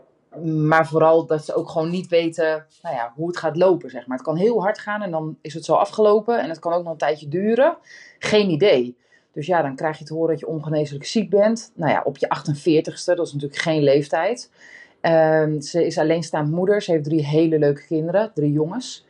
maar 0.67 0.87
vooral 0.87 1.25
dat 1.25 1.45
ze 1.45 1.53
ook 1.53 1.69
gewoon 1.69 1.89
niet 1.89 2.07
weten 2.07 2.65
nou 2.81 2.95
ja, 2.95 3.13
hoe 3.15 3.27
het 3.27 3.37
gaat 3.37 3.57
lopen. 3.57 3.89
Zeg 3.89 4.07
maar. 4.07 4.17
Het 4.17 4.25
kan 4.25 4.35
heel 4.35 4.61
hard 4.61 4.79
gaan 4.79 5.01
en 5.01 5.11
dan 5.11 5.37
is 5.41 5.53
het 5.53 5.65
zo 5.65 5.73
afgelopen. 5.73 6.39
En 6.39 6.49
het 6.49 6.59
kan 6.59 6.73
ook 6.73 6.83
nog 6.83 6.91
een 6.91 6.97
tijdje 6.97 7.27
duren. 7.27 7.77
Geen 8.19 8.49
idee. 8.49 8.97
Dus 9.31 9.45
ja, 9.45 9.61
dan 9.61 9.75
krijg 9.75 9.99
je 9.99 10.05
te 10.05 10.13
horen 10.13 10.29
dat 10.29 10.39
je 10.39 10.47
ongeneeslijk 10.47 11.05
ziek 11.05 11.29
bent. 11.29 11.71
Nou 11.75 11.91
ja, 11.91 12.01
op 12.03 12.17
je 12.17 12.27
48ste, 12.27 13.15
dat 13.15 13.27
is 13.27 13.33
natuurlijk 13.33 13.61
geen 13.61 13.83
leeftijd. 13.83 14.51
Um, 15.01 15.61
ze 15.61 15.85
is 15.85 15.97
alleenstaand 15.97 16.51
moeder. 16.51 16.81
Ze 16.81 16.91
heeft 16.91 17.03
drie 17.03 17.25
hele 17.25 17.59
leuke 17.59 17.85
kinderen, 17.85 18.31
drie 18.33 18.51
jongens. 18.51 19.05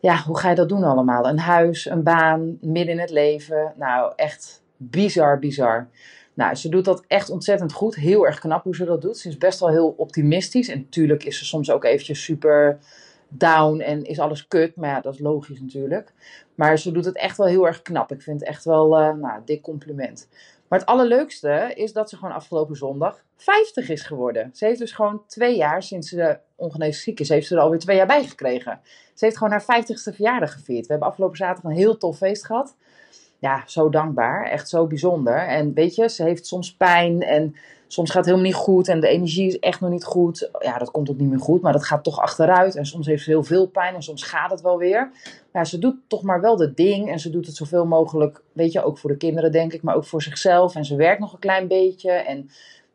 Ja, 0.00 0.22
hoe 0.22 0.38
ga 0.38 0.48
je 0.48 0.54
dat 0.54 0.68
doen 0.68 0.84
allemaal? 0.84 1.28
Een 1.28 1.38
huis, 1.38 1.86
een 1.86 2.02
baan, 2.02 2.58
midden 2.60 2.94
in 2.94 3.00
het 3.00 3.10
leven. 3.10 3.72
Nou, 3.76 4.12
echt 4.16 4.62
bizar, 4.76 5.38
bizar. 5.38 5.88
Nou, 6.34 6.54
ze 6.54 6.68
doet 6.68 6.84
dat 6.84 7.04
echt 7.06 7.30
ontzettend 7.30 7.72
goed. 7.72 7.94
Heel 7.94 8.26
erg 8.26 8.38
knap 8.38 8.64
hoe 8.64 8.74
ze 8.74 8.84
dat 8.84 9.02
doet. 9.02 9.18
Ze 9.18 9.28
is 9.28 9.38
best 9.38 9.60
wel 9.60 9.68
heel 9.68 9.94
optimistisch. 9.96 10.68
En 10.68 10.78
natuurlijk 10.78 11.24
is 11.24 11.38
ze 11.38 11.44
soms 11.44 11.70
ook 11.70 11.84
eventjes 11.84 12.24
super 12.24 12.78
down 13.28 13.80
en 13.80 14.04
is 14.04 14.18
alles 14.18 14.48
kut. 14.48 14.76
Maar 14.76 14.88
ja, 14.88 15.00
dat 15.00 15.14
is 15.14 15.20
logisch 15.20 15.60
natuurlijk. 15.60 16.12
Maar 16.54 16.78
ze 16.78 16.92
doet 16.92 17.04
het 17.04 17.16
echt 17.16 17.36
wel 17.36 17.46
heel 17.46 17.66
erg 17.66 17.82
knap. 17.82 18.12
Ik 18.12 18.22
vind 18.22 18.40
het 18.40 18.48
echt 18.48 18.64
wel 18.64 19.00
uh, 19.00 19.14
nou, 19.14 19.40
dik 19.44 19.62
compliment. 19.62 20.28
Maar 20.68 20.78
het 20.78 20.88
allerleukste 20.88 21.72
is 21.74 21.92
dat 21.92 22.10
ze 22.10 22.16
gewoon 22.16 22.34
afgelopen 22.34 22.76
zondag 22.76 23.24
50 23.42 23.88
is 23.88 24.02
geworden. 24.02 24.50
Ze 24.54 24.64
heeft 24.64 24.78
dus 24.78 24.92
gewoon 24.92 25.22
twee 25.26 25.56
jaar 25.56 25.82
sinds 25.82 26.08
ze 26.08 26.38
ongeneeslijk 26.56 27.02
ziek 27.02 27.20
is, 27.20 27.28
heeft 27.28 27.46
ze 27.46 27.54
er 27.54 27.60
alweer 27.60 27.78
twee 27.78 27.96
jaar 27.96 28.06
bij 28.06 28.24
gekregen. 28.24 28.80
Ze 29.14 29.24
heeft 29.24 29.36
gewoon 29.36 29.52
haar 29.52 29.82
50ste 29.82 30.14
verjaardag 30.14 30.52
gevierd. 30.52 30.86
We 30.86 30.92
hebben 30.92 31.08
afgelopen 31.08 31.36
zaterdag 31.36 31.70
een 31.70 31.78
heel 31.78 31.96
tof 31.96 32.16
feest 32.16 32.46
gehad. 32.46 32.74
Ja, 33.38 33.62
zo 33.66 33.88
dankbaar. 33.88 34.44
Echt 34.44 34.68
zo 34.68 34.86
bijzonder. 34.86 35.38
En 35.38 35.74
weet 35.74 35.94
je, 35.94 36.08
ze 36.08 36.22
heeft 36.22 36.46
soms 36.46 36.74
pijn 36.74 37.22
en 37.22 37.54
soms 37.86 38.10
gaat 38.10 38.24
het 38.24 38.26
helemaal 38.26 38.46
niet 38.46 38.54
goed 38.54 38.88
en 38.88 39.00
de 39.00 39.08
energie 39.08 39.46
is 39.46 39.58
echt 39.58 39.80
nog 39.80 39.90
niet 39.90 40.04
goed. 40.04 40.50
Ja, 40.58 40.78
dat 40.78 40.90
komt 40.90 41.10
ook 41.10 41.18
niet 41.18 41.28
meer 41.28 41.40
goed, 41.40 41.62
maar 41.62 41.72
dat 41.72 41.84
gaat 41.84 42.04
toch 42.04 42.20
achteruit. 42.20 42.76
En 42.76 42.86
soms 42.86 43.06
heeft 43.06 43.24
ze 43.24 43.30
heel 43.30 43.44
veel 43.44 43.66
pijn 43.66 43.94
en 43.94 44.02
soms 44.02 44.22
gaat 44.22 44.50
het 44.50 44.60
wel 44.60 44.78
weer. 44.78 45.10
Ja, 45.52 45.64
ze 45.64 45.78
doet 45.78 45.96
toch 46.06 46.22
maar 46.22 46.40
wel 46.40 46.56
de 46.56 46.74
ding 46.74 47.10
en 47.10 47.18
ze 47.18 47.30
doet 47.30 47.46
het 47.46 47.56
zoveel 47.56 47.86
mogelijk, 47.86 48.42
weet 48.52 48.72
je, 48.72 48.82
ook 48.82 48.98
voor 48.98 49.10
de 49.10 49.16
kinderen 49.16 49.52
denk 49.52 49.72
ik, 49.72 49.82
maar 49.82 49.94
ook 49.94 50.04
voor 50.04 50.22
zichzelf. 50.22 50.74
En 50.74 50.84
ze 50.84 50.96
werkt 50.96 51.20
nog 51.20 51.32
een 51.32 51.38
klein 51.38 51.68
beetje 51.68 52.10
en 52.10 52.50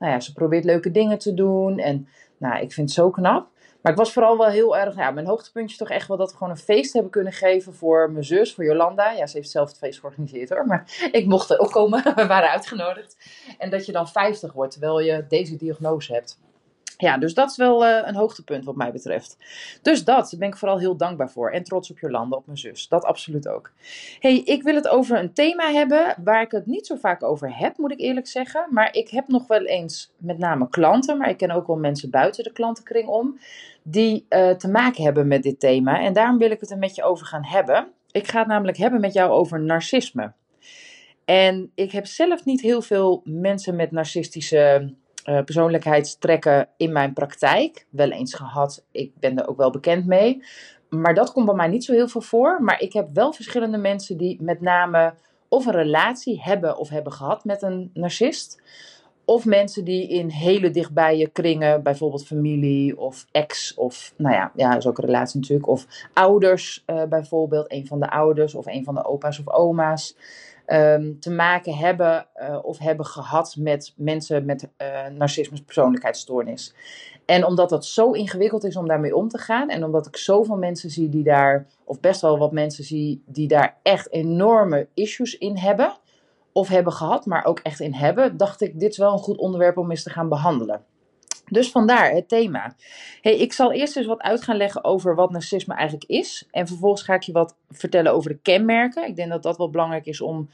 nou 0.06 0.18
ja, 0.18 0.24
ze 0.24 0.34
probeert 0.34 0.64
leuke 0.64 0.92
dingen 0.92 1.18
te 1.18 1.34
doen. 1.34 1.80
En 1.80 2.08
nou, 2.38 2.56
ik 2.56 2.74
vind 2.74 2.90
het 2.90 2.98
zo 2.98 3.10
knap. 3.10 3.48
Maar 3.82 3.92
ik 3.92 4.00
was 4.00 4.14
vooral 4.14 4.38
wel 4.38 4.48
heel 4.48 4.78
erg, 4.78 4.96
ja, 4.96 5.12
mijn 5.12 5.26
hoogtepuntje 5.26 5.78
toch 5.78 5.90
echt 5.90 6.08
wel 6.08 6.18
dat 6.18 6.32
we 6.32 6.38
gewoon 6.38 6.54
een 6.54 6.60
feest 6.60 6.94
hebben 6.94 7.12
kunnen 7.12 7.34
geven 7.34 7.74
voor 7.74 8.12
mijn 8.12 8.24
zus, 8.24 8.54
voor 8.54 8.66
Jolanda. 8.66 9.12
Ja, 9.12 9.28
ze 9.28 9.38
heeft 9.38 9.50
zelf 9.50 9.70
het 9.70 9.78
feest 9.78 10.00
georganiseerd 10.00 10.50
hoor, 10.50 10.66
maar 10.66 10.84
ik 11.12 11.26
mocht 11.26 11.50
er 11.50 11.60
ook 11.60 11.72
komen, 11.72 12.04
we 12.16 12.28
waren 12.28 12.50
uitgenodigd. 12.50 13.18
En 13.58 13.70
dat 13.70 13.86
je 13.86 13.92
dan 13.92 14.08
50 14.08 14.54
wordt 14.54 14.72
terwijl 14.72 15.00
je 15.00 15.26
deze 15.30 15.56
diagnose 15.56 16.14
hebt. 16.14 16.40
Ja, 16.98 17.18
dus 17.18 17.34
dat 17.34 17.50
is 17.50 17.58
wel 17.58 17.86
uh, 17.86 18.02
een 18.04 18.16
hoogtepunt 18.16 18.66
wat 18.66 18.76
mij 18.76 18.92
betreft. 18.92 19.38
Dus 19.82 20.04
dat, 20.04 20.30
daar 20.30 20.40
ben 20.40 20.48
ik 20.48 20.58
vooral 20.58 20.80
heel 20.80 20.98
dankbaar 20.98 21.30
voor. 21.30 21.52
En 21.52 21.64
trots 21.64 21.92
op 21.92 22.00
Jolanda, 22.00 22.36
op 22.36 22.46
mijn 22.46 22.58
zus. 22.58 22.88
Dat 22.88 23.04
absoluut 23.04 23.48
ook. 23.48 23.72
hey, 24.20 24.40
ik 24.40 24.64
wil 24.64 24.76
het 24.76 24.88
over 24.88 25.20
een 25.20 25.34
thema 25.34 25.72
hebben 25.72 26.16
waar 26.24 26.42
ik 26.42 26.52
het 26.52 26.66
niet 26.66 26.88
zo 26.88 26.96
vaak 26.96 27.24
over 27.24 27.58
heb, 27.58 27.78
moet 27.78 27.92
ik 27.92 28.00
eerlijk 28.00 28.28
zeggen. 28.28 28.68
Maar 28.70 28.94
ik 28.94 29.10
heb 29.10 29.28
nog 29.28 29.48
wel 29.48 29.66
eens 29.66 30.14
met 30.18 30.38
name 30.38 30.70
klanten, 30.70 31.18
maar 31.18 31.30
ik 31.30 31.38
ken 31.38 31.52
ook 31.52 31.68
wel 31.68 31.76
mensen 31.76 32.10
buiten 32.10 32.44
de 32.44 32.52
klantenkring 32.52 33.08
om, 33.08 33.40
die 33.84 34.26
uh, 34.30 34.50
te 34.50 34.68
maken 34.68 35.04
hebben 35.04 35.28
met 35.28 35.44
dit 35.44 35.60
thema. 35.60 36.00
En 36.00 36.14
daarom 36.14 36.38
wil 36.38 36.52
ik 36.52 36.60
het 36.60 36.72
er 36.72 36.78
met 36.78 36.96
je 36.96 37.04
over 37.04 37.26
gaan 37.26 37.46
hebben. 37.46 37.88
Ik 38.12 38.28
ga 38.28 38.40
het 38.40 38.48
namelijk 38.48 38.78
hebben 38.78 39.02
met 39.02 39.14
jou 39.14 39.32
over 39.32 39.62
narcisme. 39.62 40.32
En 41.26 41.72
ik 41.76 41.92
heb 41.92 42.06
zelf 42.06 42.46
niet 42.46 42.62
heel 42.62 42.82
veel 42.82 43.22
mensen 43.24 43.76
met 43.76 43.92
narcistische 43.92 44.94
uh, 45.26 45.44
persoonlijkheidstrekken 45.44 46.68
in 46.78 46.92
mijn 46.92 47.14
praktijk. 47.14 47.86
Wel 47.90 48.12
eens 48.12 48.34
gehad, 48.34 48.86
ik 48.92 49.12
ben 49.20 49.38
er 49.38 49.48
ook 49.48 49.58
wel 49.58 49.72
bekend 49.72 50.06
mee. 50.06 50.44
Maar 50.90 51.14
dat 51.14 51.32
komt 51.32 51.46
bij 51.46 51.56
mij 51.56 51.68
niet 51.68 51.84
zo 51.84 51.94
heel 51.94 52.08
veel 52.08 52.22
voor. 52.22 52.62
Maar 52.62 52.82
ik 52.82 52.94
heb 52.94 53.08
wel 53.14 53.34
verschillende 53.34 53.78
mensen 53.78 54.18
die 54.18 54.42
met 54.42 54.62
name 54.62 55.14
of 55.48 55.66
een 55.66 55.74
relatie 55.74 56.42
hebben 56.42 56.78
of 56.78 56.90
hebben 56.90 57.14
gehad 57.14 57.46
met 57.46 57.62
een 57.62 57.92
narcist. 57.94 58.62
Of 59.26 59.46
mensen 59.46 59.84
die 59.84 60.08
in 60.08 60.30
hele 60.30 60.70
dichtbije 60.70 61.28
kringen, 61.28 61.84
bijvoorbeeld 61.84 62.26
familie 62.26 62.98
of 62.98 63.26
ex, 63.32 63.74
of 63.74 64.14
nou 64.18 64.36
ja, 64.36 64.52
ja, 64.56 64.78
is 64.78 64.88
ook 64.88 64.98
een 64.98 65.06
relatie 65.06 65.40
natuurlijk. 65.40 65.68
Of 65.68 65.86
ouders 66.14 66.84
uh, 66.88 67.04
bijvoorbeeld, 67.04 67.72
een 67.72 67.88
van 67.88 68.00
de 68.00 68.10
ouders 68.10 68.56
of 68.56 68.66
een 68.66 68.84
van 68.84 68.96
de 68.96 69.06
opa's 69.06 69.40
of 69.40 69.48
oma's. 69.48 70.16
Um, 70.68 71.20
te 71.20 71.32
maken 71.32 71.74
hebben 71.74 72.28
uh, 72.42 72.60
of 72.62 72.78
hebben 72.78 73.06
gehad 73.06 73.56
met 73.60 73.94
mensen 73.96 74.46
met 74.46 74.70
uh, 74.78 75.08
narcisme 75.08 75.62
persoonlijkheidsstoornis. 75.62 76.74
En 77.26 77.46
omdat 77.46 77.70
dat 77.70 77.86
zo 77.86 78.12
ingewikkeld 78.12 78.64
is 78.64 78.76
om 78.76 78.88
daarmee 78.88 79.16
om 79.16 79.28
te 79.28 79.38
gaan, 79.38 79.70
en 79.70 79.84
omdat 79.84 80.08
ik 80.08 80.18
zoveel 80.18 80.58
mensen 80.58 80.90
zie 80.90 81.10
die 81.10 81.24
daar, 81.24 81.68
of 81.84 82.00
best 82.00 82.22
wel 82.22 82.38
wat 82.38 82.52
mensen 82.52 82.84
zie, 82.84 83.24
die 83.26 83.48
daar 83.48 83.78
echt 83.84 84.12
enorme 84.12 84.88
issues 84.94 85.38
in 85.38 85.58
hebben, 85.58 85.94
of 86.52 86.68
hebben 86.68 86.94
gehad, 86.94 87.26
maar 87.26 87.46
ook 87.46 87.60
echt 87.60 87.80
in 87.80 87.94
hebben, 87.94 88.38
dacht 88.38 88.62
ik, 88.62 88.80
dit 88.80 88.92
is 88.92 88.98
wel 88.98 89.12
een 89.12 89.18
goed 89.18 89.38
onderwerp 89.38 89.78
om 89.78 89.90
eens 89.90 90.04
te 90.04 90.10
gaan 90.10 90.30
behandelen. 90.30 90.84
Dus 91.46 91.72
vandaar 91.72 92.12
het 92.12 92.30
thema. 92.30 92.76
Hey, 93.22 93.38
ik 93.38 93.54
zal 93.54 93.74
eerst 93.74 93.98
eens 93.98 94.06
wat 94.06 94.22
uit 94.22 94.44
gaan 94.44 94.58
leggen 94.58 94.84
over 94.84 95.16
wat 95.16 95.32
narcisme 95.32 95.74
eigenlijk 95.74 96.10
is. 96.10 96.48
En 96.52 96.68
vervolgens 96.68 97.04
ga 97.04 97.14
ik 97.14 97.24
je 97.24 97.32
wat 97.32 97.56
vertellen 97.70 98.14
over 98.14 98.30
de 98.30 98.40
kenmerken. 98.42 99.08
Ik 99.08 99.16
denk 99.16 99.30
dat 99.30 99.44
dat 99.44 99.58
wel 99.58 99.70
belangrijk 99.70 100.06
is 100.06 100.22
om 100.22 100.50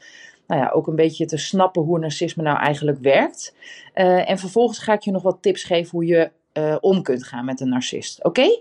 nou 0.46 0.60
ja, 0.60 0.70
ook 0.70 0.86
een 0.86 0.96
beetje 0.96 1.26
te 1.26 1.36
snappen 1.36 1.82
hoe 1.82 1.98
narcisme 1.98 2.42
nou 2.42 2.58
eigenlijk 2.58 2.98
werkt. 2.98 3.54
Uh, 3.94 4.30
en 4.30 4.38
vervolgens 4.38 4.78
ga 4.78 4.92
ik 4.92 5.00
je 5.00 5.10
nog 5.10 5.22
wat 5.22 5.42
tips 5.42 5.64
geven 5.64 5.90
hoe 5.90 6.06
je 6.06 6.30
uh, 6.52 6.76
om 6.80 7.02
kunt 7.02 7.24
gaan 7.24 7.44
met 7.44 7.60
een 7.60 7.68
narcist. 7.68 8.24
Oké? 8.24 8.60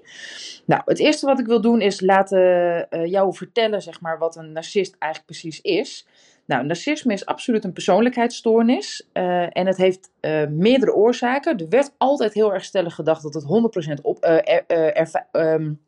Nou, 0.66 0.82
het 0.86 1.00
eerste 1.00 1.26
wat 1.26 1.40
ik 1.40 1.46
wil 1.46 1.62
doen 1.62 1.82
is 1.82 2.02
laten 2.02 2.88
uh, 2.90 3.06
jou 3.06 3.36
vertellen 3.36 3.82
zeg 3.82 4.02
maar, 4.02 4.18
wat 4.18 4.36
een 4.36 4.52
narcist 4.52 4.96
eigenlijk 5.00 5.32
precies 5.32 5.62
is. 5.62 6.08
Nou, 6.52 6.66
narcisme 6.66 7.14
is 7.14 7.26
absoluut 7.26 7.64
een 7.64 7.74
persoonlijkheidsstoornis 7.74 9.08
uh, 9.14 9.58
en 9.58 9.68
het 9.68 9.78
heeft 9.78 10.12
uh, 10.22 10.48
meerdere 10.48 10.94
oorzaken. 10.94 11.58
Er 11.58 11.70
werd 11.70 11.94
altijd 11.98 12.34
heel 12.34 12.54
erg 12.54 12.64
stellig 12.64 12.96
gedacht 12.96 13.24
dat 13.24 13.34
het 13.34 13.44
100% 13.90 14.02
op, 14.02 14.20
erf, 14.20 15.12
um, 15.32 15.82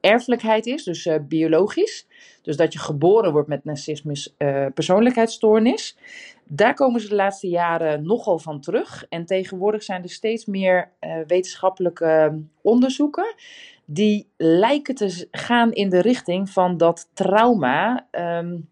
erfelijkheid 0.00 0.66
is, 0.66 0.84
dus 0.84 1.08
biologisch. 1.28 2.06
Dus 2.42 2.56
dat 2.56 2.72
je 2.72 2.78
geboren 2.78 3.32
wordt 3.32 3.48
met 3.48 3.64
narcisme 3.64 4.12
persoonlijkheidsstoornis. 4.74 5.96
Daar 6.44 6.74
komen 6.74 7.00
ze 7.00 7.08
de 7.08 7.14
laatste 7.14 7.48
jaren 7.48 8.06
nogal 8.06 8.38
van 8.38 8.60
terug. 8.60 9.06
En 9.08 9.24
tegenwoordig 9.24 9.82
zijn 9.82 10.02
er 10.02 10.10
steeds 10.10 10.46
meer 10.46 10.90
wetenschappelijke 11.26 12.40
onderzoeken 12.62 13.34
die 13.84 14.28
lijken 14.36 14.94
te 14.94 15.28
gaan 15.30 15.72
in 15.72 15.88
de 15.88 16.00
richting 16.00 16.50
van 16.50 16.76
dat 16.76 17.10
trauma. 17.14 18.06
Um, 18.10 18.68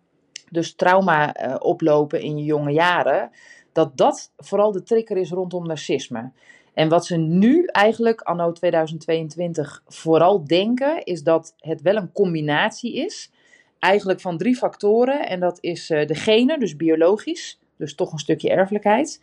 dus 0.57 0.75
trauma 0.75 1.47
uh, 1.47 1.55
oplopen 1.59 2.21
in 2.21 2.39
je 2.39 2.45
jonge 2.45 2.71
jaren, 2.71 3.31
dat 3.73 3.97
dat 3.97 4.33
vooral 4.37 4.73
de 4.73 4.83
trigger 4.83 5.17
is 5.17 5.31
rondom 5.31 5.67
narcisme. 5.67 6.33
En 6.75 6.89
wat 6.89 7.07
ze 7.07 7.17
nu 7.17 7.65
eigenlijk, 7.65 8.21
anno 8.21 8.53
2022, 8.53 9.83
vooral 9.87 10.45
denken, 10.45 11.05
is 11.05 11.23
dat 11.23 11.55
het 11.59 11.83
wel 11.83 11.97
een 11.97 12.13
combinatie 12.13 12.95
is. 12.95 13.31
Eigenlijk 13.79 14.21
van 14.21 14.39
drie 14.39 14.57
factoren. 14.57 15.29
En 15.29 15.41
dat 15.41 15.59
is 15.61 15.91
uh, 15.91 16.07
de 16.07 16.15
genen, 16.15 16.61
dus 16.61 16.77
biologisch, 16.77 17.59
dus 17.77 17.95
toch 17.95 18.13
een 18.13 18.19
stukje 18.19 18.51
erfelijkheid. 18.51 19.23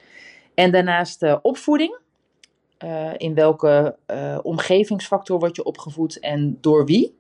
En 0.53 0.71
daarnaast 0.71 1.23
uh, 1.23 1.37
opvoeding. 1.41 2.01
In 3.17 3.33
welke 3.33 3.95
omgevingsfactor 4.43 5.39
word 5.39 5.55
je 5.55 5.63
opgevoed 5.63 6.19
en 6.19 6.57
door 6.61 6.85
wie. 6.85 7.15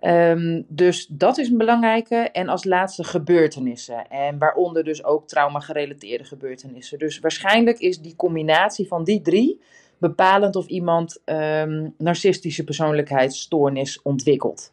Um, 0.00 0.64
dus 0.68 1.06
dat 1.06 1.38
is 1.38 1.48
een 1.48 1.58
belangrijke. 1.58 2.16
En 2.16 2.48
als 2.48 2.64
laatste 2.64 3.04
gebeurtenissen. 3.04 4.08
En 4.08 4.38
waaronder 4.38 4.84
dus 4.84 5.04
ook 5.04 5.28
trauma-gerelateerde 5.28 6.24
gebeurtenissen. 6.24 6.98
Dus 6.98 7.18
waarschijnlijk 7.18 7.78
is 7.78 8.00
die 8.00 8.16
combinatie 8.16 8.86
van 8.86 9.04
die 9.04 9.20
drie 9.20 9.60
bepalend 9.98 10.56
of 10.56 10.66
iemand 10.66 11.20
um, 11.24 11.94
narcistische 11.98 12.64
persoonlijkheidsstoornis 12.64 14.02
ontwikkelt. 14.02 14.72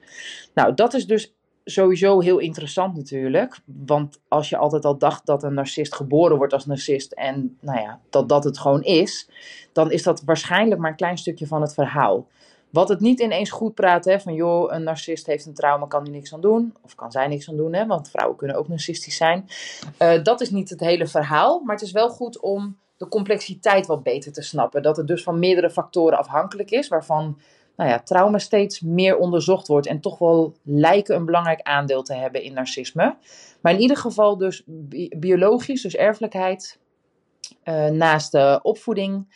Nou, 0.53 0.73
dat 0.73 0.93
is 0.93 1.07
dus 1.07 1.35
sowieso 1.63 2.19
heel 2.19 2.37
interessant 2.37 2.95
natuurlijk. 2.95 3.59
Want 3.65 4.19
als 4.27 4.49
je 4.49 4.57
altijd 4.57 4.85
al 4.85 4.97
dacht 4.97 5.25
dat 5.25 5.43
een 5.43 5.53
narcist 5.53 5.95
geboren 5.95 6.37
wordt 6.37 6.53
als 6.53 6.65
narcist 6.65 7.11
en 7.11 7.57
nou 7.61 7.79
ja, 7.79 7.99
dat 8.09 8.29
dat 8.29 8.43
het 8.43 8.59
gewoon 8.59 8.83
is, 8.83 9.29
dan 9.73 9.91
is 9.91 10.03
dat 10.03 10.23
waarschijnlijk 10.23 10.81
maar 10.81 10.89
een 10.89 10.97
klein 10.97 11.17
stukje 11.17 11.47
van 11.47 11.61
het 11.61 11.73
verhaal. 11.73 12.27
Wat 12.69 12.89
het 12.89 12.99
niet 12.99 13.19
ineens 13.19 13.49
goed 13.49 13.73
praat, 13.73 14.05
hè, 14.05 14.19
van 14.19 14.33
joh, 14.33 14.73
een 14.73 14.83
narcist 14.83 15.25
heeft 15.25 15.45
een 15.45 15.53
trauma, 15.53 15.85
kan 15.85 16.03
hij 16.03 16.11
niks 16.11 16.33
aan 16.33 16.41
doen. 16.41 16.75
Of 16.81 16.95
kan 16.95 17.11
zij 17.11 17.27
niks 17.27 17.49
aan 17.49 17.57
doen, 17.57 17.73
hè, 17.73 17.85
want 17.85 18.09
vrouwen 18.09 18.37
kunnen 18.37 18.57
ook 18.57 18.67
narcistisch 18.67 19.15
zijn. 19.15 19.49
Uh, 19.99 20.23
dat 20.23 20.41
is 20.41 20.49
niet 20.49 20.69
het 20.69 20.79
hele 20.79 21.07
verhaal, 21.07 21.59
maar 21.59 21.75
het 21.75 21.85
is 21.85 21.91
wel 21.91 22.09
goed 22.09 22.39
om 22.39 22.77
de 22.97 23.07
complexiteit 23.07 23.85
wat 23.85 24.03
beter 24.03 24.33
te 24.33 24.41
snappen. 24.41 24.81
Dat 24.81 24.97
het 24.97 25.07
dus 25.07 25.23
van 25.23 25.39
meerdere 25.39 25.69
factoren 25.69 26.17
afhankelijk 26.17 26.71
is, 26.71 26.87
waarvan 26.87 27.39
nou 27.75 27.89
ja, 27.89 27.99
trauma 27.99 28.37
steeds 28.37 28.81
meer 28.81 29.17
onderzocht 29.17 29.67
wordt 29.67 29.87
en 29.87 29.99
toch 29.99 30.17
wel 30.17 30.55
lijken 30.63 31.15
een 31.15 31.25
belangrijk 31.25 31.61
aandeel 31.61 32.03
te 32.03 32.13
hebben 32.13 32.43
in 32.43 32.53
narcisme. 32.53 33.15
Maar 33.61 33.73
in 33.73 33.79
ieder 33.79 33.97
geval 33.97 34.37
dus 34.37 34.63
biologisch, 35.17 35.81
dus 35.81 35.95
erfelijkheid, 35.95 36.79
uh, 37.63 37.85
naast 37.85 38.31
de 38.31 38.59
opvoeding 38.63 39.27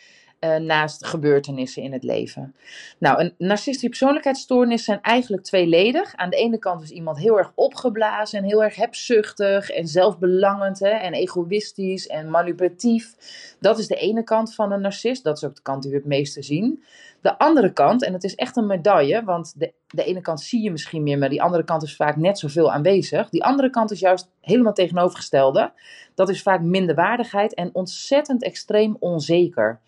uh, 0.45 0.55
naast 0.55 1.05
gebeurtenissen 1.05 1.83
in 1.83 1.93
het 1.93 2.03
leven. 2.03 2.55
Nou, 2.97 3.19
een 3.19 3.33
narcistische 3.37 3.87
persoonlijkheidsstoornis 3.87 4.83
zijn 4.83 5.01
eigenlijk 5.01 5.43
tweeledig. 5.43 6.15
Aan 6.15 6.29
de 6.29 6.35
ene 6.35 6.57
kant 6.57 6.83
is 6.83 6.89
iemand 6.89 7.17
heel 7.17 7.37
erg 7.37 7.51
opgeblazen 7.55 8.39
en 8.39 8.45
heel 8.45 8.63
erg 8.63 8.75
hebzuchtig 8.75 9.69
en 9.69 9.87
zelfbelangend 9.87 10.79
hè, 10.79 10.89
en 10.89 11.13
egoïstisch 11.13 12.07
en 12.07 12.29
manipulatief. 12.29 13.15
Dat 13.59 13.79
is 13.79 13.87
de 13.87 13.95
ene 13.95 14.23
kant 14.23 14.55
van 14.55 14.71
een 14.71 14.81
narcist. 14.81 15.23
Dat 15.23 15.37
is 15.37 15.43
ook 15.43 15.55
de 15.55 15.61
kant 15.61 15.81
die 15.81 15.91
we 15.91 15.97
het 15.97 16.05
meeste 16.05 16.41
zien. 16.41 16.83
De 17.21 17.37
andere 17.37 17.73
kant, 17.73 18.03
en 18.03 18.13
het 18.13 18.23
is 18.23 18.35
echt 18.35 18.57
een 18.57 18.65
medaille, 18.65 19.23
want 19.23 19.59
de, 19.59 19.73
de 19.87 20.03
ene 20.03 20.21
kant 20.21 20.41
zie 20.41 20.61
je 20.61 20.71
misschien 20.71 21.03
meer, 21.03 21.17
maar 21.17 21.29
die 21.29 21.41
andere 21.41 21.63
kant 21.63 21.83
is 21.83 21.95
vaak 21.95 22.15
net 22.15 22.39
zoveel 22.39 22.71
aanwezig. 22.71 23.29
Die 23.29 23.43
andere 23.43 23.69
kant 23.69 23.91
is 23.91 23.99
juist 23.99 24.29
helemaal 24.39 24.73
tegenovergestelde. 24.73 25.73
Dat 26.15 26.29
is 26.29 26.41
vaak 26.41 26.61
minderwaardigheid 26.61 27.53
en 27.53 27.69
ontzettend 27.73 28.43
extreem 28.43 28.95
onzeker. 28.99 29.79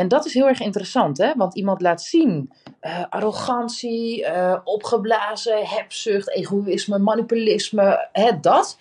En 0.00 0.08
dat 0.08 0.26
is 0.26 0.34
heel 0.34 0.48
erg 0.48 0.60
interessant, 0.60 1.18
hè? 1.18 1.34
want 1.36 1.54
iemand 1.54 1.80
laat 1.80 2.02
zien 2.02 2.50
uh, 2.82 3.04
arrogantie, 3.08 4.20
uh, 4.20 4.58
opgeblazen, 4.64 5.66
hebzucht, 5.66 6.30
egoïsme, 6.30 6.98
manipulisme, 6.98 8.08
hè, 8.12 8.40
dat. 8.40 8.78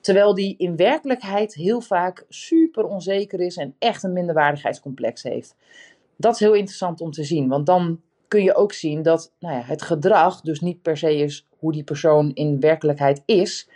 Terwijl 0.00 0.34
die 0.34 0.54
in 0.58 0.76
werkelijkheid 0.76 1.54
heel 1.54 1.80
vaak 1.80 2.24
super 2.28 2.84
onzeker 2.84 3.40
is 3.40 3.56
en 3.56 3.74
echt 3.78 4.02
een 4.02 4.12
minderwaardigheidscomplex 4.12 5.22
heeft. 5.22 5.56
Dat 6.16 6.34
is 6.34 6.40
heel 6.40 6.54
interessant 6.54 7.00
om 7.00 7.10
te 7.10 7.24
zien, 7.24 7.48
want 7.48 7.66
dan 7.66 8.00
kun 8.28 8.42
je 8.42 8.54
ook 8.54 8.72
zien 8.72 9.02
dat 9.02 9.32
nou 9.38 9.54
ja, 9.54 9.62
het 9.64 9.82
gedrag 9.82 10.40
dus 10.40 10.60
niet 10.60 10.82
per 10.82 10.96
se 10.96 11.16
is 11.16 11.46
hoe 11.58 11.72
die 11.72 11.84
persoon 11.84 12.30
in 12.34 12.60
werkelijkheid 12.60 13.22
is, 13.26 13.68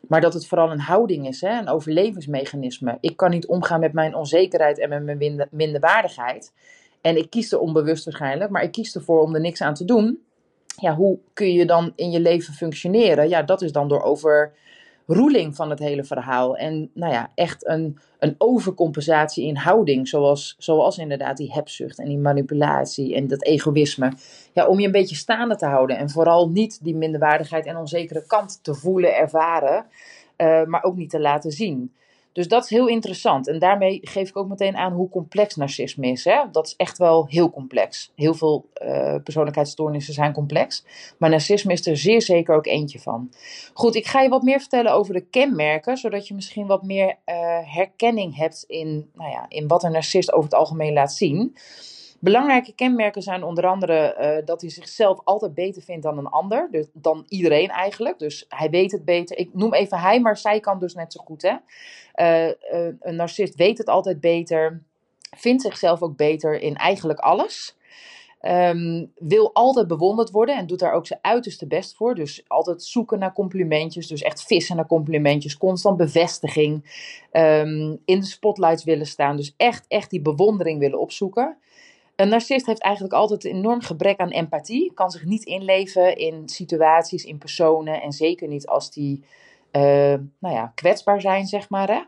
maar 0.00 0.20
dat 0.20 0.34
het 0.34 0.46
vooral 0.46 0.70
een 0.70 0.80
houding 0.80 1.26
is, 1.28 1.40
hè, 1.40 1.58
een 1.58 1.68
overlevingsmechanisme. 1.68 2.98
Ik 3.00 3.16
kan 3.16 3.30
niet 3.30 3.46
omgaan 3.46 3.80
met 3.80 3.92
mijn 3.92 4.14
onzekerheid 4.14 4.78
en 4.78 4.88
met 4.88 5.04
mijn 5.04 5.48
minderwaardigheid. 5.50 6.52
En 7.00 7.16
ik 7.16 7.30
kies 7.30 7.52
er 7.52 7.58
onbewust 7.58 8.04
waarschijnlijk, 8.04 8.50
maar 8.50 8.62
ik 8.62 8.72
kies 8.72 8.94
ervoor 8.94 9.22
om 9.22 9.34
er 9.34 9.40
niks 9.40 9.60
aan 9.60 9.74
te 9.74 9.84
doen. 9.84 10.22
Ja, 10.80 10.94
hoe 10.94 11.18
kun 11.32 11.52
je 11.52 11.66
dan 11.66 11.92
in 11.94 12.10
je 12.10 12.20
leven 12.20 12.54
functioneren? 12.54 13.28
Ja, 13.28 13.42
dat 13.42 13.62
is 13.62 13.72
dan 13.72 13.88
door 13.88 14.02
over 14.02 14.52
roeling 15.10 15.56
van 15.56 15.70
het 15.70 15.78
hele 15.78 16.04
verhaal. 16.04 16.56
En 16.56 16.90
nou 16.94 17.12
ja, 17.12 17.30
echt 17.34 17.66
een, 17.66 17.98
een 18.18 18.34
overcompensatie 18.38 19.46
in 19.46 19.56
houding, 19.56 20.08
zoals, 20.08 20.54
zoals 20.58 20.98
inderdaad 20.98 21.36
die 21.36 21.52
hebzucht 21.52 21.98
en 21.98 22.08
die 22.08 22.18
manipulatie 22.18 23.14
en 23.14 23.26
dat 23.26 23.42
egoïsme. 23.42 24.12
Ja, 24.52 24.66
om 24.66 24.80
je 24.80 24.86
een 24.86 24.92
beetje 24.92 25.16
staande 25.16 25.56
te 25.56 25.66
houden 25.66 25.98
en 25.98 26.10
vooral 26.10 26.50
niet 26.50 26.84
die 26.84 26.96
minderwaardigheid 26.96 27.66
en 27.66 27.76
onzekere 27.76 28.26
kant 28.26 28.58
te 28.62 28.74
voelen, 28.74 29.16
ervaren, 29.16 29.84
uh, 30.36 30.64
maar 30.64 30.82
ook 30.82 30.96
niet 30.96 31.10
te 31.10 31.20
laten 31.20 31.50
zien. 31.50 31.92
Dus 32.38 32.48
dat 32.48 32.64
is 32.64 32.70
heel 32.70 32.86
interessant. 32.86 33.48
En 33.48 33.58
daarmee 33.58 34.00
geef 34.02 34.28
ik 34.28 34.36
ook 34.36 34.48
meteen 34.48 34.76
aan 34.76 34.92
hoe 34.92 35.08
complex 35.08 35.56
narcisme 35.56 36.06
is. 36.06 36.24
Hè? 36.24 36.42
Dat 36.52 36.66
is 36.66 36.76
echt 36.76 36.98
wel 36.98 37.26
heel 37.26 37.50
complex. 37.50 38.12
Heel 38.14 38.34
veel 38.34 38.68
uh, 38.82 39.14
persoonlijkheidsstoornissen 39.24 40.14
zijn 40.14 40.32
complex. 40.32 40.84
Maar 41.16 41.30
narcisme 41.30 41.72
is 41.72 41.86
er 41.86 41.96
zeer 41.96 42.22
zeker 42.22 42.54
ook 42.54 42.66
eentje 42.66 42.98
van. 42.98 43.30
Goed, 43.72 43.94
ik 43.94 44.06
ga 44.06 44.20
je 44.20 44.28
wat 44.28 44.42
meer 44.42 44.60
vertellen 44.60 44.92
over 44.92 45.14
de 45.14 45.20
kenmerken. 45.20 45.96
Zodat 45.96 46.28
je 46.28 46.34
misschien 46.34 46.66
wat 46.66 46.82
meer 46.82 47.08
uh, 47.08 47.14
herkenning 47.74 48.36
hebt 48.36 48.64
in, 48.66 49.10
nou 49.14 49.30
ja, 49.30 49.46
in 49.48 49.66
wat 49.66 49.82
een 49.82 49.92
narcist 49.92 50.32
over 50.32 50.44
het 50.44 50.58
algemeen 50.58 50.92
laat 50.92 51.12
zien. 51.12 51.56
Belangrijke 52.18 52.72
kenmerken 52.72 53.22
zijn 53.22 53.42
onder 53.42 53.66
andere 53.66 54.16
uh, 54.20 54.46
dat 54.46 54.60
hij 54.60 54.70
zichzelf 54.70 55.20
altijd 55.24 55.54
beter 55.54 55.82
vindt 55.82 56.02
dan 56.02 56.18
een 56.18 56.26
ander. 56.26 56.68
Dus 56.70 56.86
dan 56.92 57.24
iedereen 57.28 57.68
eigenlijk. 57.68 58.18
Dus 58.18 58.44
hij 58.48 58.70
weet 58.70 58.92
het 58.92 59.04
beter. 59.04 59.38
Ik 59.38 59.54
noem 59.54 59.74
even 59.74 59.98
hij, 59.98 60.20
maar 60.20 60.36
zij 60.36 60.60
kan 60.60 60.78
dus 60.78 60.94
net 60.94 61.12
zo 61.12 61.20
goed. 61.24 61.42
Hè? 61.42 61.56
Uh, 62.14 62.94
een 63.00 63.16
narcist 63.16 63.54
weet 63.54 63.78
het 63.78 63.88
altijd 63.88 64.20
beter. 64.20 64.82
Vindt 65.36 65.62
zichzelf 65.62 66.02
ook 66.02 66.16
beter 66.16 66.60
in 66.60 66.76
eigenlijk 66.76 67.18
alles. 67.18 67.76
Um, 68.42 69.12
wil 69.14 69.50
altijd 69.54 69.86
bewonderd 69.86 70.30
worden 70.30 70.56
en 70.56 70.66
doet 70.66 70.78
daar 70.78 70.92
ook 70.92 71.06
zijn 71.06 71.18
uiterste 71.22 71.66
best 71.66 71.96
voor. 71.96 72.14
Dus 72.14 72.44
altijd 72.46 72.82
zoeken 72.82 73.18
naar 73.18 73.32
complimentjes. 73.32 74.06
Dus 74.06 74.22
echt 74.22 74.42
vissen 74.42 74.76
naar 74.76 74.86
complimentjes. 74.86 75.56
Constant 75.56 75.96
bevestiging. 75.96 76.74
Um, 77.32 78.00
in 78.04 78.20
de 78.20 78.26
spotlights 78.26 78.84
willen 78.84 79.06
staan. 79.06 79.36
Dus 79.36 79.54
echt, 79.56 79.84
echt 79.88 80.10
die 80.10 80.20
bewondering 80.20 80.78
willen 80.78 81.00
opzoeken. 81.00 81.56
Een 82.18 82.28
narcist 82.28 82.66
heeft 82.66 82.82
eigenlijk 82.82 83.14
altijd 83.14 83.44
een 83.44 83.50
enorm 83.50 83.80
gebrek 83.80 84.18
aan 84.18 84.30
empathie. 84.30 84.92
Kan 84.94 85.10
zich 85.10 85.24
niet 85.24 85.44
inleven 85.44 86.16
in 86.16 86.48
situaties, 86.48 87.24
in 87.24 87.38
personen. 87.38 88.02
En 88.02 88.12
zeker 88.12 88.48
niet 88.48 88.66
als 88.66 88.90
die 88.90 89.24
uh, 89.72 89.82
nou 90.38 90.54
ja, 90.54 90.72
kwetsbaar 90.74 91.20
zijn, 91.20 91.46
zeg 91.46 91.68
maar. 91.68 91.88
Hè? 91.88 92.00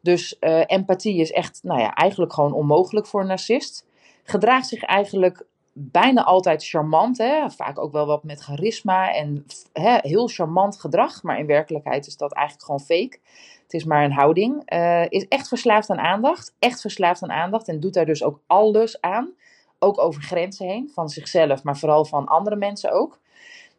Dus 0.00 0.36
uh, 0.40 0.62
empathie 0.66 1.20
is 1.20 1.32
echt 1.32 1.60
nou 1.62 1.80
ja, 1.80 1.94
eigenlijk 1.94 2.32
gewoon 2.32 2.52
onmogelijk 2.52 3.06
voor 3.06 3.20
een 3.20 3.26
narcist. 3.26 3.86
Gedraagt 4.22 4.68
zich 4.68 4.82
eigenlijk 4.82 5.46
bijna 5.72 6.24
altijd 6.24 6.66
charmant. 6.66 7.18
Hè? 7.18 7.50
Vaak 7.50 7.78
ook 7.78 7.92
wel 7.92 8.06
wat 8.06 8.24
met 8.24 8.40
charisma 8.40 9.14
en 9.14 9.46
hè, 9.72 9.98
heel 10.00 10.28
charmant 10.28 10.80
gedrag. 10.80 11.22
Maar 11.22 11.38
in 11.38 11.46
werkelijkheid 11.46 12.06
is 12.06 12.16
dat 12.16 12.32
eigenlijk 12.32 12.66
gewoon 12.66 12.80
fake. 12.80 13.18
Het 13.62 13.74
is 13.74 13.84
maar 13.84 14.04
een 14.04 14.12
houding. 14.12 14.72
Uh, 14.72 15.04
is 15.08 15.28
echt 15.28 15.48
verslaafd 15.48 15.90
aan 15.90 15.98
aandacht. 15.98 16.54
Echt 16.58 16.80
verslaafd 16.80 17.22
aan 17.22 17.32
aandacht. 17.32 17.68
En 17.68 17.80
doet 17.80 17.94
daar 17.94 18.06
dus 18.06 18.22
ook 18.22 18.40
alles 18.46 19.00
aan 19.00 19.36
ook 19.78 20.00
over 20.00 20.22
grenzen 20.22 20.66
heen, 20.66 20.90
van 20.94 21.08
zichzelf, 21.08 21.62
maar 21.62 21.76
vooral 21.76 22.04
van 22.04 22.26
andere 22.26 22.56
mensen 22.56 22.92
ook. 22.92 23.20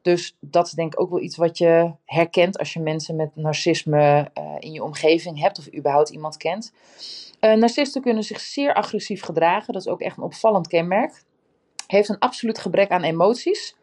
Dus 0.02 0.38
dat 0.40 0.66
is 0.66 0.72
denk 0.72 0.94
ik 0.94 1.00
ook 1.00 1.10
wel 1.10 1.22
iets 1.22 1.38
wat 1.38 1.58
je 1.58 1.92
herkent 2.06 2.58
als 2.58 2.74
je 2.74 2.80
mensen 2.80 3.16
met 3.16 3.36
narcisme 3.36 4.32
uh, 4.38 4.56
in 4.60 4.72
je 4.72 4.84
omgeving 4.84 5.40
hebt 5.40 5.60
of 5.60 5.74
überhaupt 5.74 6.10
iemand 6.10 6.38
kent. 6.38 6.74
Uh, 7.42 7.54
narcisten 7.54 8.02
kunnen 8.02 8.24
zich 8.24 8.40
zeer 8.40 8.74
agressief 8.74 9.22
gedragen, 9.24 9.74
dat 9.74 9.82
is 9.82 9.88
ook 9.88 10.02
echt 10.02 10.18
een 10.18 10.24
opvallend 10.24 10.68
kenmerk. 10.68 11.24
Heeft 11.88 12.10
een 12.10 12.20
absoluut 12.20 12.60
gebrek 12.60 12.90
aan 12.90 13.04
emoties. 13.04 13.76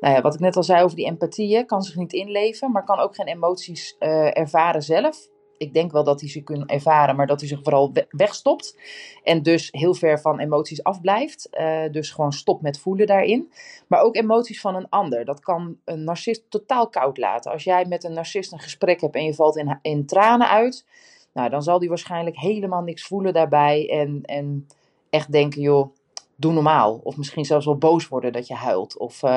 Nou 0.00 0.14
ja, 0.14 0.20
wat 0.20 0.34
ik 0.34 0.40
net 0.40 0.56
al 0.56 0.62
zei 0.62 0.82
over 0.82 0.96
die 0.96 1.06
empathie, 1.06 1.64
kan 1.64 1.82
zich 1.82 1.96
niet 1.96 2.12
inleven, 2.12 2.70
maar 2.70 2.84
kan 2.84 2.98
ook 2.98 3.14
geen 3.14 3.26
emoties 3.26 3.96
uh, 4.00 4.38
ervaren 4.38 4.82
zelf 4.82 5.28
ik 5.58 5.74
denk 5.74 5.92
wel 5.92 6.04
dat 6.04 6.20
hij 6.20 6.28
ze 6.30 6.42
kunnen 6.42 6.66
ervaren, 6.66 7.16
maar 7.16 7.26
dat 7.26 7.40
hij 7.40 7.48
zich 7.48 7.62
vooral 7.62 7.92
wegstopt. 8.08 8.78
En 9.22 9.42
dus 9.42 9.68
heel 9.70 9.94
ver 9.94 10.20
van 10.20 10.38
emoties 10.38 10.82
afblijft. 10.82 11.48
Uh, 11.52 11.82
dus 11.90 12.10
gewoon 12.10 12.32
stopt 12.32 12.62
met 12.62 12.78
voelen 12.78 13.06
daarin. 13.06 13.52
Maar 13.86 14.00
ook 14.00 14.16
emoties 14.16 14.60
van 14.60 14.74
een 14.74 14.88
ander. 14.88 15.24
Dat 15.24 15.40
kan 15.40 15.76
een 15.84 16.04
narcist 16.04 16.44
totaal 16.48 16.88
koud 16.88 17.18
laten. 17.18 17.52
Als 17.52 17.64
jij 17.64 17.84
met 17.84 18.04
een 18.04 18.12
narcist 18.12 18.52
een 18.52 18.60
gesprek 18.60 19.00
hebt 19.00 19.14
en 19.14 19.24
je 19.24 19.34
valt 19.34 19.56
in, 19.56 19.78
in 19.82 20.06
tranen 20.06 20.48
uit. 20.48 20.84
Nou, 21.32 21.50
dan 21.50 21.62
zal 21.62 21.78
die 21.78 21.88
waarschijnlijk 21.88 22.38
helemaal 22.38 22.82
niks 22.82 23.06
voelen 23.06 23.32
daarbij. 23.32 23.88
En, 23.90 24.20
en 24.22 24.66
echt 25.10 25.32
denken, 25.32 25.60
joh, 25.60 25.94
doe 26.36 26.52
normaal. 26.52 27.00
Of 27.02 27.16
misschien 27.16 27.44
zelfs 27.44 27.66
wel 27.66 27.78
boos 27.78 28.08
worden 28.08 28.32
dat 28.32 28.46
je 28.46 28.54
huilt. 28.54 28.98
Of, 28.98 29.22
uh, 29.22 29.30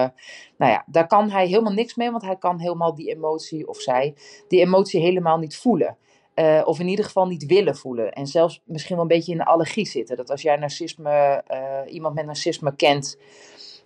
nou 0.58 0.72
ja, 0.72 0.84
daar 0.86 1.08
kan 1.08 1.30
hij 1.30 1.48
helemaal 1.48 1.74
niks 1.74 1.96
mee, 1.96 2.12
want 2.12 2.24
hij 2.24 2.36
kan 2.36 2.60
helemaal 2.60 2.96
die 2.96 3.16
emotie, 3.16 3.68
of 3.68 3.78
zij, 3.78 4.16
die 4.48 4.60
emotie 4.60 5.02
helemaal 5.02 5.38
niet 5.38 5.58
voelen. 5.58 5.98
Uh, 6.40 6.62
of 6.66 6.80
in 6.80 6.88
ieder 6.88 7.06
geval 7.06 7.28
niet 7.28 7.46
willen 7.46 7.76
voelen. 7.76 8.12
En 8.12 8.28
zelfs 8.28 8.62
misschien 8.66 8.96
wel 8.96 9.04
een 9.04 9.12
beetje 9.12 9.32
in 9.32 9.38
de 9.38 9.46
allergie 9.46 9.88
zitten. 9.88 10.18
Dat 10.18 10.30
als 10.30 10.42
jij 10.42 10.56
narcisme, 10.56 11.44
uh, 11.52 11.94
iemand 11.94 12.16
met 12.16 12.26
narcisme 12.26 12.76
kent. 12.76 13.18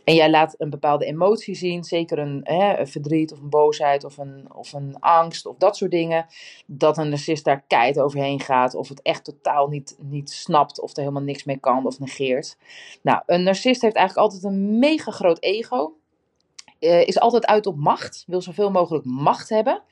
En 0.04 0.16
jij 0.16 0.30
laat 0.30 0.56
een 0.58 0.70
bepaalde 0.70 1.06
emotie 1.06 1.56
zien, 1.56 1.84
zeker 1.84 2.20
een, 2.20 2.44
verdriet 2.88 3.32
of 3.32 3.40
een 3.40 3.50
boosheid 3.50 4.04
of 4.04 4.18
een, 4.18 4.48
of 4.54 4.74
een 4.74 4.96
angst 5.00 5.46
of 5.46 5.56
dat 5.58 5.78
soort 5.78 5.92
dingen. 5.92 6.26
Dat 6.66 6.98
een 6.98 7.10
narcist 7.10 7.46
daar 7.46 7.64
keihard 7.68 8.00
overheen 8.00 8.40
gaat 8.40 8.76
of 8.76 8.90
het 8.90 9.02
echt 9.02 9.24
totaal 9.24 9.68
niet, 9.68 9.98
niet 10.00 10.32
snapt 10.32 10.82
of 10.82 10.92
er 10.92 11.00
helemaal 11.00 11.22
niks 11.22 11.44
mee 11.44 11.58
kan 11.58 11.86
of 11.86 12.00
negeert. 12.00 12.58
Nou, 13.02 13.22
een 13.26 13.44
narcist 13.44 13.82
heeft 13.82 13.96
eigenlijk 13.96 14.28
altijd 14.28 14.44
een 14.54 14.80
mega 14.80 15.12
groot 15.12 15.44
ego. 15.44 15.94
Uh, 16.80 17.08
is 17.08 17.20
altijd 17.20 17.46
uit 17.46 17.66
op 17.66 17.76
macht, 17.76 18.24
wil 18.28 18.42
zoveel 18.42 18.72
mogelijk 18.72 19.06
macht 19.06 19.50
hebben 19.50 19.84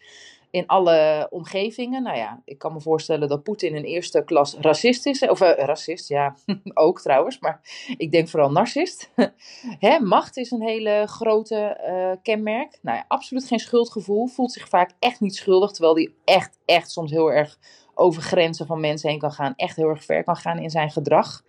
in 0.52 0.68
alle 0.68 1.28
omgevingen. 1.30 2.04
Nou 2.04 2.18
ja, 2.18 2.42
ik 2.46 2.58
kan 2.58 2.74
me 2.74 2.82
voorstellen 2.82 3.30
dat 3.30 3.44
Poetin 3.44 3.76
in 3.76 3.84
eerste 3.84 4.24
klas 4.24 4.56
racist 4.62 5.06
is. 5.06 5.28
Of 5.28 5.42
uh, 5.42 5.52
racist, 5.56 6.08
ja, 6.08 6.36
ook 6.74 7.02
trouwens. 7.02 7.40
Maar 7.40 7.62
ik 7.98 8.12
denk 8.12 8.30
vooral 8.30 8.52
narcist. 8.52 9.12
Hè, 9.86 10.00
macht 10.00 10.38
is 10.38 10.52
een 10.52 10.64
hele 10.64 11.04
grote 11.08 11.78
uh, 11.88 12.22
kenmerk. 12.24 12.80
Nou 12.82 12.98
ja, 12.98 13.06
absoluut 13.08 13.46
geen 13.46 13.60
schuldgevoel. 13.60 14.28
Voelt 14.28 14.52
zich 14.52 14.70
vaak 14.70 14.92
echt 15.00 15.20
niet 15.20 15.36
schuldig. 15.36 15.72
Terwijl 15.72 15.94
die 15.94 16.16
echt, 16.26 16.60
echt 16.66 16.92
soms 16.92 17.12
heel 17.12 17.32
erg 17.32 17.58
over 17.96 18.22
grenzen 18.22 18.66
van 18.66 18.80
mensen 18.80 19.10
heen 19.10 19.20
kan 19.20 19.32
gaan. 19.32 19.54
Echt 19.56 19.76
heel 19.76 19.90
erg 19.90 20.04
ver 20.04 20.24
kan 20.24 20.36
gaan 20.36 20.60
in 20.60 20.70
zijn 20.70 20.92
gedrag. 20.92 21.44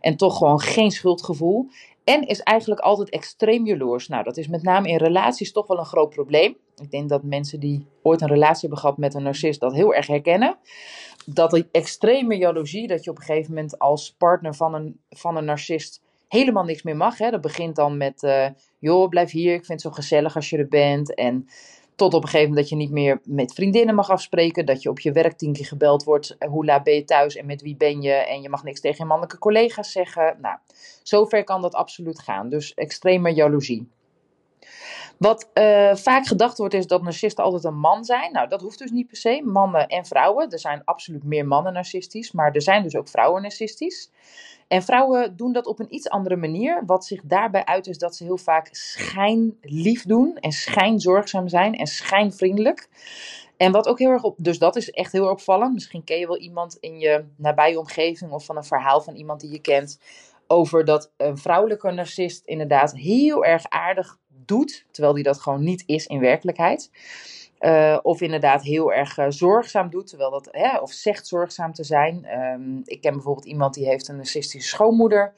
En 0.00 0.16
toch 0.16 0.38
gewoon 0.38 0.60
geen 0.60 0.90
schuldgevoel. 0.90 1.68
En 2.04 2.26
is 2.26 2.40
eigenlijk 2.40 2.80
altijd 2.80 3.10
extreem 3.10 3.66
jaloers. 3.66 4.08
Nou, 4.08 4.24
dat 4.24 4.36
is 4.36 4.48
met 4.48 4.62
name 4.62 4.88
in 4.88 4.96
relaties 4.96 5.52
toch 5.52 5.66
wel 5.66 5.78
een 5.78 5.84
groot 5.84 6.10
probleem. 6.10 6.56
Ik 6.76 6.90
denk 6.90 7.08
dat 7.08 7.22
mensen 7.22 7.60
die 7.60 7.86
ooit 8.02 8.20
een 8.20 8.28
relatie 8.28 8.60
hebben 8.60 8.78
gehad 8.78 8.96
met 8.96 9.14
een 9.14 9.22
narcist 9.22 9.60
dat 9.60 9.72
heel 9.72 9.94
erg 9.94 10.06
herkennen. 10.06 10.56
Dat 11.26 11.50
die 11.50 11.68
extreme 11.70 12.36
jaloezie, 12.36 12.86
dat 12.86 13.04
je 13.04 13.10
op 13.10 13.16
een 13.18 13.24
gegeven 13.24 13.54
moment 13.54 13.78
als 13.78 14.14
partner 14.18 14.54
van 14.54 14.74
een, 14.74 15.00
van 15.08 15.36
een 15.36 15.44
narcist 15.44 16.02
helemaal 16.28 16.64
niks 16.64 16.82
meer 16.82 16.96
mag. 16.96 17.18
Hè. 17.18 17.30
Dat 17.30 17.40
begint 17.40 17.76
dan 17.76 17.96
met, 17.96 18.22
uh, 18.22 18.46
joh, 18.78 19.08
blijf 19.08 19.30
hier, 19.30 19.54
ik 19.54 19.64
vind 19.64 19.82
het 19.82 19.92
zo 19.92 20.00
gezellig 20.00 20.36
als 20.36 20.50
je 20.50 20.58
er 20.58 20.68
bent. 20.68 21.14
En 21.14 21.46
tot 21.96 22.14
op 22.14 22.22
een 22.22 22.28
gegeven 22.28 22.48
moment 22.48 22.68
dat 22.68 22.68
je 22.68 22.84
niet 22.84 22.90
meer 22.90 23.20
met 23.24 23.54
vriendinnen 23.54 23.94
mag 23.94 24.10
afspreken. 24.10 24.66
Dat 24.66 24.82
je 24.82 24.88
op 24.88 25.00
je 25.00 25.12
werk 25.12 25.36
tien 25.36 25.52
keer 25.52 25.66
gebeld 25.66 26.04
wordt. 26.04 26.36
Hoe 26.48 26.64
laat 26.64 26.82
ben 26.82 26.94
je 26.94 27.04
thuis 27.04 27.36
en 27.36 27.46
met 27.46 27.62
wie 27.62 27.76
ben 27.76 28.02
je? 28.02 28.12
En 28.12 28.42
je 28.42 28.48
mag 28.48 28.64
niks 28.64 28.80
tegen 28.80 28.98
je 28.98 29.04
mannelijke 29.04 29.38
collega's 29.38 29.92
zeggen. 29.92 30.36
Nou, 30.40 30.58
zover 31.02 31.44
kan 31.44 31.62
dat 31.62 31.74
absoluut 31.74 32.18
gaan. 32.18 32.48
Dus 32.48 32.74
extreme 32.74 33.34
jaloezie. 33.34 33.88
Wat 35.18 35.50
uh, 35.54 35.94
vaak 35.94 36.26
gedacht 36.26 36.58
wordt 36.58 36.74
is 36.74 36.86
dat 36.86 37.02
narcisten 37.02 37.44
altijd 37.44 37.64
een 37.64 37.78
man 37.78 38.04
zijn. 38.04 38.32
Nou, 38.32 38.48
dat 38.48 38.60
hoeft 38.60 38.78
dus 38.78 38.90
niet 38.90 39.06
per 39.06 39.16
se. 39.16 39.42
Mannen 39.44 39.86
en 39.86 40.04
vrouwen. 40.06 40.50
Er 40.50 40.58
zijn 40.58 40.84
absoluut 40.84 41.24
meer 41.24 41.46
mannen 41.46 41.72
narcistisch. 41.72 42.32
Maar 42.32 42.52
er 42.52 42.62
zijn 42.62 42.82
dus 42.82 42.96
ook 42.96 43.08
vrouwen 43.08 43.42
narcistisch. 43.42 44.10
En 44.68 44.82
vrouwen 44.82 45.36
doen 45.36 45.52
dat 45.52 45.66
op 45.66 45.78
een 45.78 45.94
iets 45.94 46.08
andere 46.08 46.36
manier. 46.36 46.82
Wat 46.86 47.04
zich 47.04 47.20
daarbij 47.24 47.64
uit 47.64 47.86
is 47.86 47.98
dat 47.98 48.16
ze 48.16 48.24
heel 48.24 48.38
vaak 48.38 48.68
schijnlief 48.70 50.04
doen. 50.04 50.36
En 50.36 50.52
schijnzorgzaam 50.52 51.48
zijn. 51.48 51.74
En 51.74 51.86
schijnvriendelijk. 51.86 52.88
En 53.56 53.72
wat 53.72 53.86
ook 53.86 53.98
heel 53.98 54.10
erg 54.10 54.22
op, 54.22 54.36
dus 54.38 54.58
dat 54.58 54.76
is 54.76 54.90
echt 54.90 55.12
heel 55.12 55.30
opvallend. 55.30 55.74
Misschien 55.74 56.04
ken 56.04 56.18
je 56.18 56.26
wel 56.26 56.38
iemand 56.38 56.76
in 56.80 56.98
je 56.98 57.24
nabije 57.36 57.78
omgeving 57.78 58.30
of 58.30 58.44
van 58.44 58.56
een 58.56 58.64
verhaal 58.64 59.00
van 59.00 59.14
iemand 59.14 59.40
die 59.40 59.50
je 59.50 59.60
kent. 59.60 59.98
Over 60.46 60.84
dat 60.84 61.12
een 61.16 61.38
vrouwelijke 61.38 61.90
narcist 61.90 62.46
inderdaad 62.46 62.94
heel 62.94 63.44
erg 63.44 63.68
aardig 63.68 64.18
doet, 64.44 64.84
terwijl 64.90 65.14
die 65.14 65.24
dat 65.24 65.40
gewoon 65.40 65.64
niet 65.64 65.82
is 65.86 66.06
in 66.06 66.18
werkelijkheid. 66.20 66.90
Uh, 67.64 67.98
of 68.02 68.20
inderdaad 68.20 68.62
heel 68.62 68.92
erg 68.92 69.18
uh, 69.18 69.26
zorgzaam 69.28 69.90
doet, 69.90 70.06
terwijl 70.06 70.30
dat, 70.30 70.48
hè, 70.50 70.78
of 70.78 70.92
zegt 70.92 71.26
zorgzaam 71.26 71.72
te 71.72 71.84
zijn. 71.84 72.26
Um, 72.40 72.82
ik 72.84 73.00
ken 73.00 73.12
bijvoorbeeld 73.12 73.46
iemand 73.46 73.74
die 73.74 73.86
heeft 73.86 74.08
een 74.08 74.16
narcistische 74.16 74.68
schoonmoeder. 74.68 75.34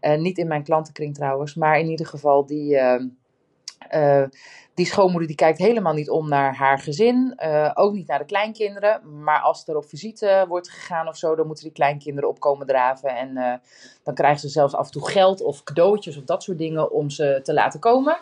Uh, 0.00 0.16
niet 0.16 0.38
in 0.38 0.48
mijn 0.48 0.62
klantenkring 0.62 1.14
trouwens, 1.14 1.54
maar 1.54 1.78
in 1.78 1.88
ieder 1.88 2.06
geval 2.06 2.46
die, 2.46 2.76
ehm, 2.76 4.28
die 4.74 4.86
schoonmoeder 4.86 5.26
die 5.26 5.36
kijkt 5.36 5.58
helemaal 5.58 5.92
niet 5.94 6.10
om 6.10 6.28
naar 6.28 6.54
haar 6.56 6.78
gezin. 6.78 7.40
ook 7.74 7.92
niet 7.92 8.06
naar 8.06 8.18
de 8.18 8.24
kleinkinderen. 8.24 9.22
Maar 9.22 9.40
als 9.40 9.68
er 9.68 9.76
op 9.76 9.88
visite 9.88 10.44
wordt 10.48 10.70
gegaan 10.70 11.08
of 11.08 11.16
zo, 11.16 11.34
dan 11.34 11.46
moeten 11.46 11.64
die 11.64 11.72
kleinkinderen 11.72 12.28
opkomen 12.28 12.66
draven. 12.66 13.16
En 13.16 13.60
dan 14.02 14.14
krijgen 14.14 14.40
ze 14.40 14.48
zelfs 14.48 14.74
af 14.74 14.86
en 14.86 14.92
toe 14.92 15.08
geld 15.08 15.42
of 15.42 15.62
cadeautjes 15.62 16.16
of 16.16 16.24
dat 16.24 16.42
soort 16.42 16.58
dingen 16.58 16.92
om 16.92 17.10
ze 17.10 17.40
te 17.42 17.52
laten 17.52 17.80
komen. 17.80 18.18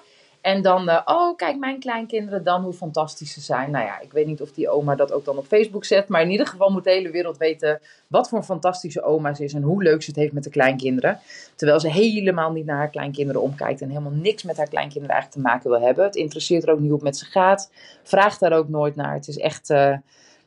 En 0.48 0.62
dan, 0.62 0.88
uh, 0.88 1.00
oh 1.04 1.36
kijk 1.36 1.58
mijn 1.58 1.78
kleinkinderen 1.80 2.44
dan 2.44 2.62
hoe 2.62 2.72
fantastisch 2.72 3.32
ze 3.32 3.40
zijn. 3.40 3.70
Nou 3.70 3.84
ja, 3.84 4.00
ik 4.00 4.12
weet 4.12 4.26
niet 4.26 4.40
of 4.40 4.52
die 4.52 4.68
oma 4.68 4.94
dat 4.94 5.12
ook 5.12 5.24
dan 5.24 5.38
op 5.38 5.46
Facebook 5.46 5.84
zet. 5.84 6.08
Maar 6.08 6.22
in 6.22 6.30
ieder 6.30 6.46
geval 6.46 6.70
moet 6.70 6.84
de 6.84 6.90
hele 6.90 7.10
wereld 7.10 7.36
weten 7.36 7.80
wat 8.06 8.28
voor 8.28 8.38
een 8.38 8.44
fantastische 8.44 9.02
oma 9.02 9.34
ze 9.34 9.44
is. 9.44 9.54
En 9.54 9.62
hoe 9.62 9.82
leuk 9.82 10.02
ze 10.02 10.10
het 10.10 10.18
heeft 10.18 10.32
met 10.32 10.44
de 10.44 10.50
kleinkinderen. 10.50 11.18
Terwijl 11.56 11.80
ze 11.80 11.88
helemaal 11.88 12.52
niet 12.52 12.66
naar 12.66 12.76
haar 12.76 12.90
kleinkinderen 12.90 13.42
omkijkt. 13.42 13.80
En 13.80 13.88
helemaal 13.88 14.12
niks 14.12 14.42
met 14.42 14.56
haar 14.56 14.68
kleinkinderen 14.68 15.14
eigenlijk 15.16 15.44
te 15.44 15.52
maken 15.52 15.70
wil 15.70 15.86
hebben. 15.86 16.04
Het 16.04 16.16
interesseert 16.16 16.62
er 16.62 16.72
ook 16.72 16.80
niet 16.80 16.92
op 16.92 17.02
met 17.02 17.16
ze 17.16 17.24
gaat. 17.24 17.70
Vraagt 18.02 18.40
daar 18.40 18.52
ook 18.52 18.68
nooit 18.68 18.96
naar. 18.96 19.14
Het 19.14 19.28
is 19.28 19.38
echt... 19.38 19.70
Uh, 19.70 19.96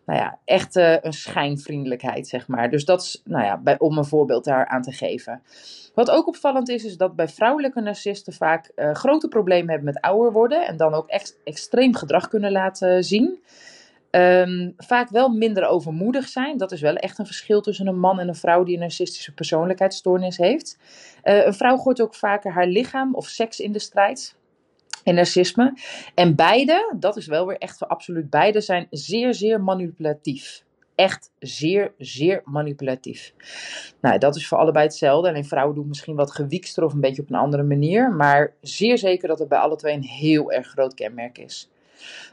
nou 0.06 0.20
ja, 0.20 0.40
echt 0.46 0.76
uh, 0.76 0.96
een 1.02 1.14
schijnvriendelijkheid, 1.14 2.28
zeg 2.28 2.48
maar. 2.48 2.70
Dus 2.70 2.86
dat 2.86 3.02
is, 3.02 3.22
nou 3.24 3.44
ja, 3.44 3.78
om 3.78 3.98
een 3.98 4.06
voorbeeld 4.06 4.44
daar 4.44 4.68
aan 4.68 4.82
te 4.82 4.92
geven. 4.92 5.42
Wat 5.94 6.10
ook 6.10 6.28
opvallend 6.28 6.70
is, 6.70 6.86
is 6.86 6.98
dat 6.98 7.16
bij 7.16 7.28
vrouwelijke 7.28 7.82
narcisten 7.82 8.34
vaak 8.34 8.72
uh, 8.76 8.94
grote 8.94 9.28
problemen 9.28 9.70
hebben 9.70 9.94
met 9.94 10.02
ouder 10.02 10.32
worden 10.32 10.68
en 10.68 10.78
dan 10.78 10.94
ook 10.94 11.08
ex 11.08 11.36
extreem 11.44 11.96
gedrag 11.96 12.28
kunnen 12.28 12.52
laten 12.52 13.04
zien. 13.04 13.40
Um, 14.12 14.74
vaak 14.78 15.10
wel 15.10 15.30
minder 15.30 15.68
overmoedig 15.68 16.28
zijn. 16.28 16.58
Dat 16.58 16.72
is 16.72 16.82
wel 16.82 16.96
echt 16.96 17.20
een 17.20 17.26
verschil 17.26 17.62
tussen 17.62 17.88
een 17.88 18.00
man 18.00 18.20
en 18.20 18.28
een 18.28 18.36
vrouw 18.36 18.64
die 18.64 18.74
een 18.74 18.80
narcistische 18.80 19.34
persoonlijkheidsstoornis 19.34 20.38
heeft. 20.38 20.78
Uh, 21.24 21.46
een 21.46 21.54
vrouw 21.54 21.78
gooit 21.78 22.02
ook 22.02 22.16
vaker 22.16 22.52
haar 22.52 22.68
lichaam 22.68 23.16
of 23.16 23.28
seks 23.28 23.60
in 23.60 23.72
de 23.72 23.80
strijd 23.80 24.36
en 25.04 25.16
narcisme. 25.16 25.78
En 26.16 26.36
beide, 26.36 26.94
dat 27.00 27.18
is 27.18 27.28
wel 27.28 27.48
weer 27.48 27.58
echt 27.58 27.78
voor 27.78 27.88
absoluut 27.88 28.30
beide, 28.30 28.62
zijn 28.62 28.88
zeer, 28.90 29.34
zeer 29.34 29.62
manipulatief. 29.62 30.64
Echt 30.96 31.32
zeer, 31.40 31.94
zeer 31.98 32.42
manipulatief. 32.46 33.34
Nou, 34.02 34.18
dat 34.18 34.36
is 34.36 34.48
voor 34.48 34.58
allebei 34.58 34.86
hetzelfde. 34.86 35.30
Alleen 35.30 35.46
vrouwen 35.46 35.76
doen 35.76 35.88
misschien 35.88 36.16
wat 36.16 36.32
gewiekster 36.32 36.84
of 36.84 36.94
een 36.94 37.00
beetje 37.00 37.22
op 37.22 37.30
een 37.30 37.36
andere 37.36 37.64
manier. 37.64 38.12
Maar 38.12 38.54
zeer 38.62 38.98
zeker 38.98 39.28
dat 39.28 39.40
het 39.40 39.48
bij 39.48 39.60
alle 39.60 39.76
twee 39.76 39.96
een 39.96 40.04
heel 40.04 40.52
erg 40.52 40.68
groot 40.68 40.94
kenmerk 40.94 41.38
is. 41.38 41.70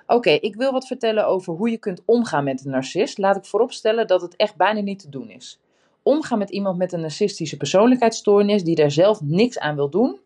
Oké, 0.07 0.31
ik 0.31 0.55
wil 0.55 0.73
wat 0.73 0.87
vertellen 0.87 1.27
over 1.27 1.55
hoe 1.55 1.71
je 1.71 1.79
kunt 1.79 2.03
omgaan 2.05 2.45
met 2.45 2.65
een 2.65 2.71
narcist. 2.71 3.19
Laat 3.19 3.37
ik 3.37 3.45
vooropstellen 3.45 4.07
dat 4.07 4.23
het 4.23 4.37
echt 4.37 4.57
bijna 4.57 4.81
niet 4.81 4.99
te 4.99 5.09
doen 5.09 5.31
is. 5.31 5.61
Omgaan 6.03 6.39
met 6.39 6.51
iemand 6.51 6.79
met 6.79 6.93
een 6.93 7.01
narcistische 7.01 7.57
persoonlijkheidsstoornis 7.57 8.65
die 8.65 8.75
daar 8.75 8.91
zelf 8.91 9.21
niks 9.21 9.59
aan 9.59 9.77
wil 9.77 9.89
doen, 9.91 10.19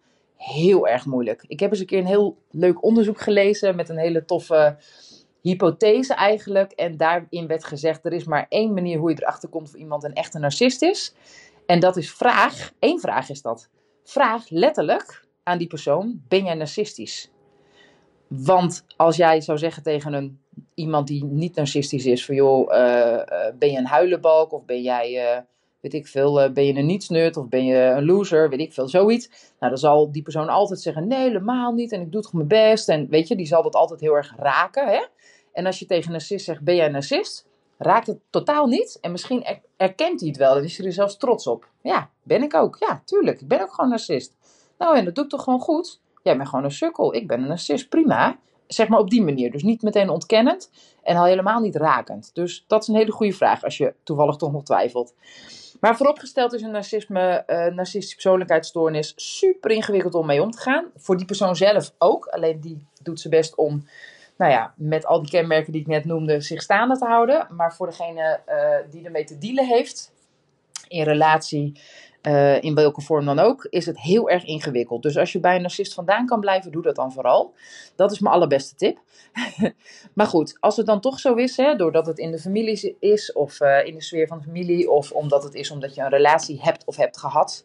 heel 0.42 0.88
erg 0.88 1.07
moeilijk. 1.07 1.44
Ik 1.46 1.61
heb 1.61 1.70
eens 1.70 1.81
een 1.81 1.87
keer 1.87 1.98
een 1.98 2.07
heel 2.07 2.37
leuk 2.50 2.85
onderzoek 2.85 3.20
gelezen 3.20 3.76
met 3.76 3.88
een 3.88 3.98
hele 3.98 4.24
toffe 4.24 4.76
hypothese 5.40 6.14
eigenlijk. 6.14 6.72
En 6.72 6.96
daarin 6.96 7.46
werd 7.46 7.64
gezegd, 7.64 8.05
er 8.05 8.12
is 8.12 8.24
maar 8.24 8.46
één 8.48 8.74
manier 8.74 8.98
hoe 8.98 9.11
je 9.11 9.22
erachter 9.22 9.48
komt 9.48 9.68
of 9.68 9.74
iemand 9.74 10.05
een 10.05 10.14
echte 10.14 10.38
narcist 10.38 10.83
is. 10.83 11.14
En 11.66 11.81
dat 11.81 11.96
is 11.96 12.12
vraag, 12.12 12.72
één 12.78 13.00
vraag 13.00 13.28
is 13.28 13.42
dat. 13.42 13.68
Vraag 14.05 14.50
letterlijk 14.50 15.24
aan 15.42 15.59
die 15.59 15.66
persoon, 15.66 16.22
ben 16.28 16.44
jij 16.44 16.55
narcistisch? 16.55 17.31
Want 18.28 18.85
als 18.96 19.16
jij 19.16 19.40
zou 19.40 19.59
zeggen 19.59 19.83
tegen 19.83 20.12
een, 20.12 20.40
iemand 20.74 21.07
die 21.07 21.24
niet 21.24 21.55
narcistisch 21.55 22.07
is, 22.07 22.24
van 22.24 22.35
joh, 22.35 22.74
uh, 22.74 22.78
uh, 22.78 23.22
ben 23.59 23.70
je 23.70 23.78
een 23.78 23.87
huilenbalk 23.87 24.52
of 24.52 24.64
ben 24.64 24.83
jij... 24.83 25.35
Uh, 25.37 25.40
weet 25.83 25.95
ik 25.95 26.07
veel, 26.07 26.53
ben 26.53 26.64
je 26.64 26.75
een 26.75 26.87
nietsnut 26.87 27.37
of 27.37 27.49
ben 27.49 27.64
je 27.64 27.77
een 27.77 28.05
loser, 28.05 28.49
weet 28.49 28.61
ik 28.61 28.73
veel, 28.73 28.88
zoiets. 28.88 29.29
Nou, 29.29 29.73
dan 29.73 29.79
zal 29.79 30.12
die 30.12 30.23
persoon 30.23 30.49
altijd 30.49 30.81
zeggen, 30.81 31.07
nee, 31.07 31.18
helemaal 31.18 31.73
niet 31.73 31.92
en 31.92 32.01
ik 32.01 32.12
doe 32.12 32.23
toch 32.23 32.33
mijn 32.33 32.49
best. 32.49 32.88
En 32.88 33.09
weet 33.09 33.29
je, 33.29 33.37
die 33.37 33.47
zal 33.47 33.62
dat 33.62 33.75
altijd 33.75 34.01
heel 34.01 34.14
erg 34.14 34.35
raken, 34.37 34.88
hè. 34.88 35.05
En 35.53 35.66
als 35.66 35.79
je 35.79 35.87
tegen 35.87 36.07
een 36.07 36.12
narcist 36.12 36.45
zegt, 36.45 36.61
ben 36.61 36.77
jij 36.77 36.87
een 36.87 36.92
narcist? 36.92 37.47
Raakt 37.79 38.07
het 38.07 38.18
totaal 38.31 38.66
niet 38.66 38.99
en 39.01 39.11
misschien 39.11 39.47
erkent 39.77 40.21
hij 40.21 40.29
het 40.29 40.38
wel 40.38 40.57
en 40.57 40.64
is 40.64 40.77
hij 40.77 40.87
er 40.87 40.92
zelfs 40.92 41.16
trots 41.16 41.47
op. 41.47 41.68
Ja, 41.83 42.11
ben 42.23 42.42
ik 42.42 42.55
ook. 42.55 42.77
Ja, 42.79 43.03
tuurlijk, 43.05 43.40
ik 43.40 43.49
ben 43.49 43.61
ook 43.61 43.73
gewoon 43.73 43.90
narcist. 43.90 44.37
Nou, 44.79 44.97
en 44.97 45.05
dat 45.05 45.14
doe 45.14 45.25
ik 45.25 45.31
toch 45.31 45.42
gewoon 45.42 45.61
goed? 45.61 46.01
Jij 46.23 46.37
bent 46.37 46.49
gewoon 46.49 46.64
een 46.64 46.71
sukkel, 46.71 47.14
ik 47.14 47.27
ben 47.27 47.42
een 47.42 47.49
narcist, 47.49 47.88
prima. 47.88 48.38
Zeg 48.66 48.88
maar 48.88 48.99
op 48.99 49.11
die 49.11 49.23
manier. 49.23 49.51
Dus 49.51 49.62
niet 49.62 49.83
meteen 49.83 50.09
ontkennend 50.09 50.71
en 51.03 51.16
al 51.16 51.25
helemaal 51.25 51.61
niet 51.61 51.77
rakend. 51.77 52.31
Dus 52.35 52.64
dat 52.66 52.83
is 52.83 52.88
een 52.88 52.95
hele 52.95 53.12
goede 53.12 53.33
vraag 53.33 53.64
als 53.64 53.77
je 53.77 53.95
toevallig 54.03 54.37
toch 54.37 54.53
nog 54.53 54.64
twijfelt. 54.64 55.14
Maar 55.83 55.97
vooropgesteld 55.97 56.53
is 56.53 56.62
een 56.62 56.71
narcisme, 56.71 57.45
uh, 57.47 57.57
narcistische 57.66 58.14
persoonlijkheidsstoornis 58.14 59.12
super 59.16 59.71
ingewikkeld 59.71 60.14
om 60.14 60.27
mee 60.27 60.42
om 60.42 60.51
te 60.51 60.59
gaan. 60.61 60.85
Voor 60.97 61.16
die 61.16 61.27
persoon 61.27 61.57
zelf 61.57 61.92
ook. 61.99 62.27
Alleen 62.27 62.61
die 62.61 62.87
doet 63.03 63.21
ze 63.21 63.29
best 63.29 63.55
om, 63.55 63.87
nou 64.37 64.53
ja, 64.53 64.75
met 64.77 65.07
al 65.07 65.23
die 65.23 65.31
kenmerken 65.31 65.73
die 65.73 65.81
ik 65.81 65.87
net 65.87 66.05
noemde, 66.05 66.40
zich 66.40 66.62
staande 66.62 66.99
te 66.99 67.05
houden. 67.05 67.47
Maar 67.51 67.75
voor 67.75 67.87
degene 67.87 68.40
uh, 68.49 68.90
die 68.90 69.05
ermee 69.05 69.25
te 69.25 69.38
dealen 69.38 69.66
heeft, 69.66 70.12
in 70.88 71.03
relatie, 71.03 71.81
uh, 72.23 72.62
in 72.62 72.75
welke 72.75 73.01
vorm 73.01 73.25
dan 73.25 73.38
ook, 73.38 73.66
is 73.71 73.87
het 73.87 74.01
heel 74.01 74.31
erg 74.31 74.45
ingewikkeld. 74.45 75.03
Dus 75.03 75.16
als 75.16 75.33
je 75.33 75.40
bij 75.40 75.55
een 75.55 75.62
narcist 75.62 75.95
vandaan 75.95 76.27
kan 76.27 76.40
blijven, 76.40 76.73
doe 76.73 76.83
dat 76.83 76.97
dan 76.97 77.12
vooral. 77.12 77.55
Dat 77.97 78.12
is 78.12 78.18
mijn 78.18 78.35
allerbeste 78.35 78.75
tip. 78.75 78.99
maar 80.14 80.27
goed, 80.27 80.57
als 80.61 80.77
het 80.77 80.87
dan 80.87 81.01
toch 81.01 81.18
zo 81.18 81.35
is, 81.35 81.57
hè, 81.57 81.77
doordat 81.77 82.07
het 82.07 82.18
in 82.18 82.31
de 82.31 82.38
familie 82.38 82.97
is, 83.01 83.33
of 83.33 83.61
uh, 83.61 83.87
in 83.87 83.95
de 83.95 84.03
sfeer 84.03 84.27
van 84.27 84.38
de 84.38 84.45
familie, 84.45 84.90
of 84.90 85.12
omdat 85.12 85.42
het 85.42 85.55
is 85.55 85.71
omdat 85.71 85.95
je 85.95 86.01
een 86.01 86.09
relatie 86.09 86.61
hebt 86.62 86.85
of 86.85 86.97
hebt 86.97 87.18
gehad, 87.18 87.64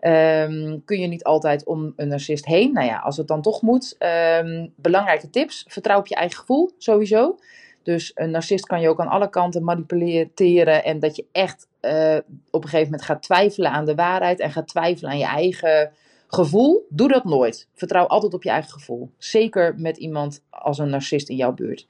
um, 0.00 0.84
kun 0.84 1.00
je 1.00 1.06
niet 1.06 1.24
altijd 1.24 1.64
om 1.64 1.92
een 1.96 2.08
narcist 2.08 2.46
heen. 2.46 2.72
Nou 2.72 2.86
ja, 2.86 2.98
als 2.98 3.16
het 3.16 3.28
dan 3.28 3.42
toch 3.42 3.62
moet, 3.62 3.96
um, 3.98 4.72
belangrijke 4.76 5.30
tips. 5.30 5.64
Vertrouw 5.68 5.98
op 5.98 6.06
je 6.06 6.14
eigen 6.14 6.38
gevoel, 6.38 6.70
sowieso. 6.78 7.38
Dus 7.84 8.10
een 8.14 8.30
narcist 8.30 8.66
kan 8.66 8.80
je 8.80 8.88
ook 8.88 9.00
aan 9.00 9.08
alle 9.08 9.30
kanten 9.30 9.64
manipuleren 9.64 10.84
en 10.84 10.98
dat 10.98 11.16
je 11.16 11.26
echt 11.32 11.68
uh, 11.80 12.16
op 12.50 12.62
een 12.62 12.68
gegeven 12.68 12.90
moment 12.90 13.02
gaat 13.02 13.22
twijfelen 13.22 13.70
aan 13.70 13.84
de 13.84 13.94
waarheid 13.94 14.40
en 14.40 14.50
gaat 14.50 14.68
twijfelen 14.68 15.10
aan 15.10 15.18
je 15.18 15.24
eigen 15.24 15.92
gevoel. 16.26 16.86
Doe 16.88 17.08
dat 17.08 17.24
nooit. 17.24 17.68
Vertrouw 17.74 18.06
altijd 18.06 18.34
op 18.34 18.42
je 18.42 18.50
eigen 18.50 18.72
gevoel. 18.72 19.10
Zeker 19.18 19.74
met 19.76 19.96
iemand 19.96 20.42
als 20.50 20.78
een 20.78 20.90
narcist 20.90 21.28
in 21.28 21.36
jouw 21.36 21.52
buurt. 21.52 21.86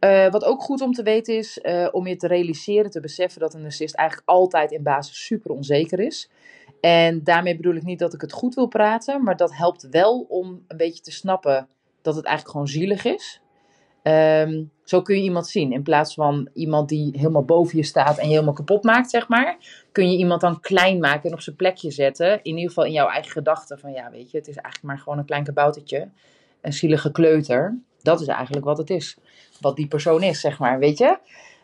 Uh, 0.00 0.30
wat 0.30 0.44
ook 0.44 0.62
goed 0.62 0.80
om 0.80 0.92
te 0.92 1.02
weten 1.02 1.36
is, 1.36 1.58
uh, 1.62 1.88
om 1.92 2.06
je 2.06 2.16
te 2.16 2.26
realiseren, 2.26 2.90
te 2.90 3.00
beseffen 3.00 3.40
dat 3.40 3.54
een 3.54 3.62
narcist 3.62 3.94
eigenlijk 3.94 4.28
altijd 4.28 4.70
in 4.70 4.82
basis 4.82 5.24
super 5.24 5.50
onzeker 5.50 6.00
is. 6.00 6.30
En 6.80 7.24
daarmee 7.24 7.56
bedoel 7.56 7.74
ik 7.74 7.82
niet 7.82 7.98
dat 7.98 8.14
ik 8.14 8.20
het 8.20 8.32
goed 8.32 8.54
wil 8.54 8.66
praten, 8.66 9.22
maar 9.22 9.36
dat 9.36 9.56
helpt 9.56 9.88
wel 9.90 10.26
om 10.28 10.64
een 10.68 10.76
beetje 10.76 11.02
te 11.02 11.12
snappen 11.12 11.68
dat 12.02 12.14
het 12.14 12.24
eigenlijk 12.24 12.56
gewoon 12.56 12.72
zielig 12.72 13.04
is. 13.04 13.40
Um, 14.06 14.70
zo 14.84 15.02
kun 15.02 15.16
je 15.16 15.22
iemand 15.22 15.46
zien. 15.46 15.72
In 15.72 15.82
plaats 15.82 16.14
van 16.14 16.48
iemand 16.54 16.88
die 16.88 17.10
helemaal 17.18 17.44
boven 17.44 17.76
je 17.76 17.84
staat 17.84 18.18
en 18.18 18.24
je 18.24 18.32
helemaal 18.32 18.54
kapot 18.54 18.82
maakt, 18.82 19.10
zeg 19.10 19.28
maar. 19.28 19.56
Kun 19.92 20.10
je 20.10 20.18
iemand 20.18 20.40
dan 20.40 20.60
klein 20.60 20.98
maken 20.98 21.28
en 21.28 21.34
op 21.34 21.40
zijn 21.40 21.56
plekje 21.56 21.90
zetten. 21.90 22.42
In 22.42 22.54
ieder 22.54 22.68
geval 22.68 22.84
in 22.84 22.92
jouw 22.92 23.08
eigen 23.08 23.30
gedachten. 23.30 23.78
Van 23.78 23.92
ja, 23.92 24.10
weet 24.10 24.30
je, 24.30 24.38
het 24.38 24.48
is 24.48 24.56
eigenlijk 24.56 24.84
maar 24.84 24.98
gewoon 24.98 25.18
een 25.18 25.24
klein 25.24 25.44
kaboutertje. 25.44 26.08
Een 26.60 26.72
zielige 26.72 27.12
kleuter. 27.12 27.78
Dat 28.02 28.20
is 28.20 28.26
eigenlijk 28.26 28.64
wat 28.64 28.78
het 28.78 28.90
is. 28.90 29.16
Wat 29.60 29.76
die 29.76 29.88
persoon 29.88 30.22
is, 30.22 30.40
zeg 30.40 30.58
maar, 30.58 30.78
weet 30.78 30.98
je. 30.98 31.18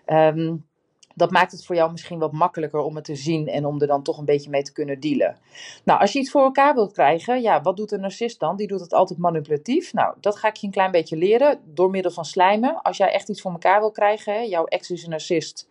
Um, 0.06 0.68
dat 1.14 1.30
maakt 1.30 1.52
het 1.52 1.64
voor 1.64 1.76
jou 1.76 1.90
misschien 1.90 2.18
wat 2.18 2.32
makkelijker 2.32 2.80
om 2.80 2.94
het 2.94 3.04
te 3.04 3.14
zien 3.14 3.48
en 3.48 3.64
om 3.64 3.80
er 3.80 3.86
dan 3.86 4.02
toch 4.02 4.18
een 4.18 4.24
beetje 4.24 4.50
mee 4.50 4.62
te 4.62 4.72
kunnen 4.72 5.00
dealen. 5.00 5.36
Nou, 5.84 6.00
als 6.00 6.12
je 6.12 6.18
iets 6.18 6.30
voor 6.30 6.42
elkaar 6.42 6.74
wilt 6.74 6.92
krijgen, 6.92 7.42
ja, 7.42 7.62
wat 7.62 7.76
doet 7.76 7.92
een 7.92 8.00
narcist 8.00 8.40
dan? 8.40 8.56
Die 8.56 8.66
doet 8.66 8.80
het 8.80 8.92
altijd 8.92 9.18
manipulatief. 9.18 9.92
Nou, 9.92 10.14
dat 10.20 10.36
ga 10.36 10.48
ik 10.48 10.56
je 10.56 10.66
een 10.66 10.72
klein 10.72 10.90
beetje 10.90 11.16
leren 11.16 11.60
door 11.64 11.90
middel 11.90 12.10
van 12.10 12.24
slijmen. 12.24 12.82
Als 12.82 12.96
jij 12.96 13.12
echt 13.12 13.28
iets 13.28 13.40
voor 13.40 13.52
elkaar 13.52 13.80
wil 13.80 13.90
krijgen, 13.90 14.48
jouw 14.48 14.64
ex 14.64 14.90
is 14.90 15.02
een 15.02 15.10
narcist 15.10 15.68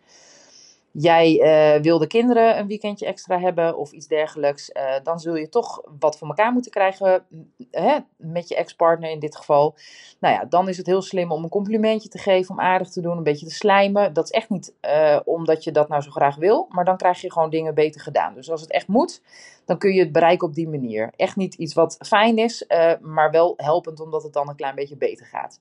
jij 0.92 1.40
uh, 1.76 1.82
wilde 1.82 2.06
kinderen 2.06 2.58
een 2.58 2.66
weekendje 2.66 3.06
extra 3.06 3.38
hebben 3.38 3.76
of 3.76 3.92
iets 3.92 4.06
dergelijks, 4.06 4.70
uh, 4.70 4.94
dan 5.02 5.20
zul 5.20 5.34
je 5.34 5.48
toch 5.48 5.82
wat 5.98 6.18
voor 6.18 6.28
elkaar 6.28 6.52
moeten 6.52 6.70
krijgen 6.70 7.24
hè, 7.70 7.98
met 8.16 8.48
je 8.48 8.56
ex-partner 8.56 9.10
in 9.10 9.18
dit 9.18 9.36
geval. 9.36 9.74
Nou 10.20 10.34
ja, 10.34 10.44
dan 10.44 10.68
is 10.68 10.76
het 10.76 10.86
heel 10.86 11.02
slim 11.02 11.32
om 11.32 11.42
een 11.42 11.50
complimentje 11.50 12.08
te 12.08 12.18
geven, 12.18 12.50
om 12.50 12.60
aardig 12.60 12.88
te 12.88 13.00
doen, 13.00 13.16
een 13.16 13.22
beetje 13.22 13.46
te 13.46 13.54
slijmen. 13.54 14.12
Dat 14.12 14.24
is 14.24 14.30
echt 14.30 14.50
niet 14.50 14.74
uh, 14.82 15.20
omdat 15.24 15.64
je 15.64 15.72
dat 15.72 15.88
nou 15.88 16.02
zo 16.02 16.10
graag 16.10 16.36
wil, 16.36 16.66
maar 16.70 16.84
dan 16.84 16.96
krijg 16.96 17.20
je 17.20 17.32
gewoon 17.32 17.50
dingen 17.50 17.74
beter 17.74 18.00
gedaan. 18.00 18.34
Dus 18.34 18.50
als 18.50 18.60
het 18.60 18.70
echt 18.70 18.88
moet, 18.88 19.22
dan 19.64 19.78
kun 19.78 19.92
je 19.92 20.00
het 20.00 20.12
bereiken 20.12 20.48
op 20.48 20.54
die 20.54 20.68
manier. 20.68 21.10
Echt 21.16 21.36
niet 21.36 21.54
iets 21.54 21.74
wat 21.74 21.96
fijn 22.06 22.38
is, 22.38 22.64
maar 23.00 23.30
wel 23.30 23.54
helpend 23.56 24.00
omdat 24.00 24.22
het 24.22 24.32
dan 24.32 24.48
een 24.48 24.56
klein 24.56 24.74
beetje 24.74 24.96
beter 24.96 25.26
gaat. 25.26 25.60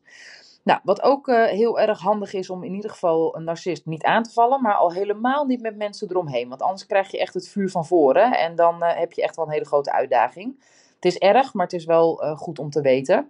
Nou, 0.63 0.79
wat 0.83 1.01
ook 1.01 1.27
uh, 1.27 1.45
heel 1.45 1.79
erg 1.79 1.99
handig 1.99 2.33
is 2.33 2.49
om 2.49 2.63
in 2.63 2.73
ieder 2.73 2.89
geval 2.89 3.35
een 3.35 3.43
narcist 3.43 3.85
niet 3.85 4.03
aan 4.03 4.23
te 4.23 4.31
vallen, 4.31 4.61
maar 4.61 4.73
al 4.73 4.93
helemaal 4.93 5.45
niet 5.45 5.61
met 5.61 5.75
mensen 5.75 6.09
eromheen. 6.09 6.49
Want 6.49 6.61
anders 6.61 6.85
krijg 6.85 7.11
je 7.11 7.19
echt 7.19 7.33
het 7.33 7.49
vuur 7.49 7.69
van 7.69 7.85
voren 7.85 8.37
en 8.37 8.55
dan 8.55 8.83
uh, 8.83 8.97
heb 8.97 9.13
je 9.13 9.21
echt 9.21 9.35
wel 9.35 9.45
een 9.45 9.51
hele 9.51 9.65
grote 9.65 9.91
uitdaging. 9.91 10.63
Het 10.95 11.05
is 11.05 11.17
erg, 11.17 11.53
maar 11.53 11.65
het 11.65 11.73
is 11.73 11.85
wel 11.85 12.23
uh, 12.23 12.37
goed 12.37 12.59
om 12.59 12.69
te 12.69 12.81
weten. 12.81 13.29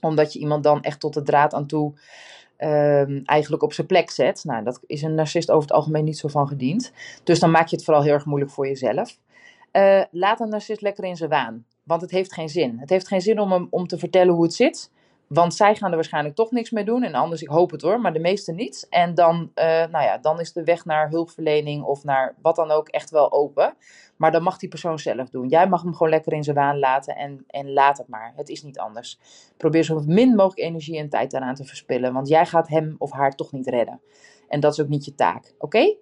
Omdat 0.00 0.32
je 0.32 0.38
iemand 0.38 0.62
dan 0.62 0.82
echt 0.82 1.00
tot 1.00 1.14
de 1.14 1.22
draad 1.22 1.54
aan 1.54 1.66
toe 1.66 1.92
ehm, 2.56 3.20
eigenlijk 3.24 3.62
op 3.62 3.72
zijn 3.72 3.86
plek 3.86 4.10
zet. 4.10 4.44
Nou, 4.44 4.64
dat 4.64 4.80
is 4.86 5.02
een 5.02 5.14
narcist 5.14 5.50
over 5.50 5.62
het 5.62 5.76
algemeen 5.76 6.04
niet 6.04 6.18
zo 6.18 6.28
van 6.28 6.48
gediend. 6.48 6.92
Dus 7.24 7.40
dan 7.40 7.50
maak 7.50 7.66
je 7.66 7.76
het 7.76 7.84
vooral 7.84 8.02
heel 8.02 8.12
erg 8.12 8.26
moeilijk 8.26 8.50
voor 8.50 8.66
jezelf. 8.66 9.18
laat 10.10 10.40
een 10.40 10.48
narcist 10.48 10.80
lekker 10.80 11.04
in 11.04 11.16
zijn 11.16 11.30
waan. 11.30 11.64
Want 11.82 12.00
het 12.00 12.10
heeft 12.10 12.32
geen 12.32 12.48
zin. 12.48 12.78
Het 12.78 12.90
heeft 12.90 13.08
geen 13.08 13.20
zin 13.20 13.40
om 13.40 13.52
hem 13.52 13.66
om 13.70 13.86
te 13.86 13.98
vertellen 13.98 14.34
hoe 14.34 14.42
het 14.42 14.54
zit. 14.54 14.90
Want 15.32 15.54
zij 15.54 15.74
gaan 15.74 15.88
er 15.90 15.94
waarschijnlijk 15.94 16.34
toch 16.34 16.50
niks 16.50 16.70
mee 16.70 16.84
doen. 16.84 17.02
En 17.02 17.14
anders, 17.14 17.42
ik 17.42 17.48
hoop 17.48 17.70
het 17.70 17.82
hoor, 17.82 18.00
maar 18.00 18.12
de 18.12 18.18
meeste 18.18 18.52
niet. 18.52 18.86
En 18.88 19.14
dan, 19.14 19.50
uh, 19.54 19.64
nou 19.64 20.04
ja, 20.04 20.18
dan 20.18 20.40
is 20.40 20.52
de 20.52 20.64
weg 20.64 20.84
naar 20.84 21.08
hulpverlening 21.08 21.84
of 21.84 22.04
naar 22.04 22.34
wat 22.42 22.56
dan 22.56 22.70
ook 22.70 22.88
echt 22.88 23.10
wel 23.10 23.32
open. 23.32 23.74
Maar 24.16 24.32
dan 24.32 24.42
mag 24.42 24.58
die 24.58 24.68
persoon 24.68 24.98
zelf 24.98 25.28
doen. 25.28 25.48
Jij 25.48 25.68
mag 25.68 25.82
hem 25.82 25.92
gewoon 25.92 26.08
lekker 26.08 26.32
in 26.32 26.44
zijn 26.44 26.56
waan 26.56 26.78
laten 26.78 27.16
en, 27.16 27.44
en 27.46 27.72
laat 27.72 27.98
het 27.98 28.08
maar. 28.08 28.32
Het 28.36 28.48
is 28.48 28.62
niet 28.62 28.78
anders. 28.78 29.18
Probeer 29.56 29.82
zo 29.82 30.02
min 30.06 30.34
mogelijk 30.34 30.68
energie 30.68 30.98
en 30.98 31.08
tijd 31.08 31.30
daaraan 31.30 31.54
te 31.54 31.64
verspillen. 31.64 32.12
Want 32.12 32.28
jij 32.28 32.46
gaat 32.46 32.68
hem 32.68 32.94
of 32.98 33.10
haar 33.10 33.34
toch 33.34 33.52
niet 33.52 33.66
redden. 33.66 34.00
En 34.48 34.60
dat 34.60 34.72
is 34.72 34.80
ook 34.80 34.88
niet 34.88 35.04
je 35.04 35.14
taak. 35.14 35.54
Oké? 35.58 35.96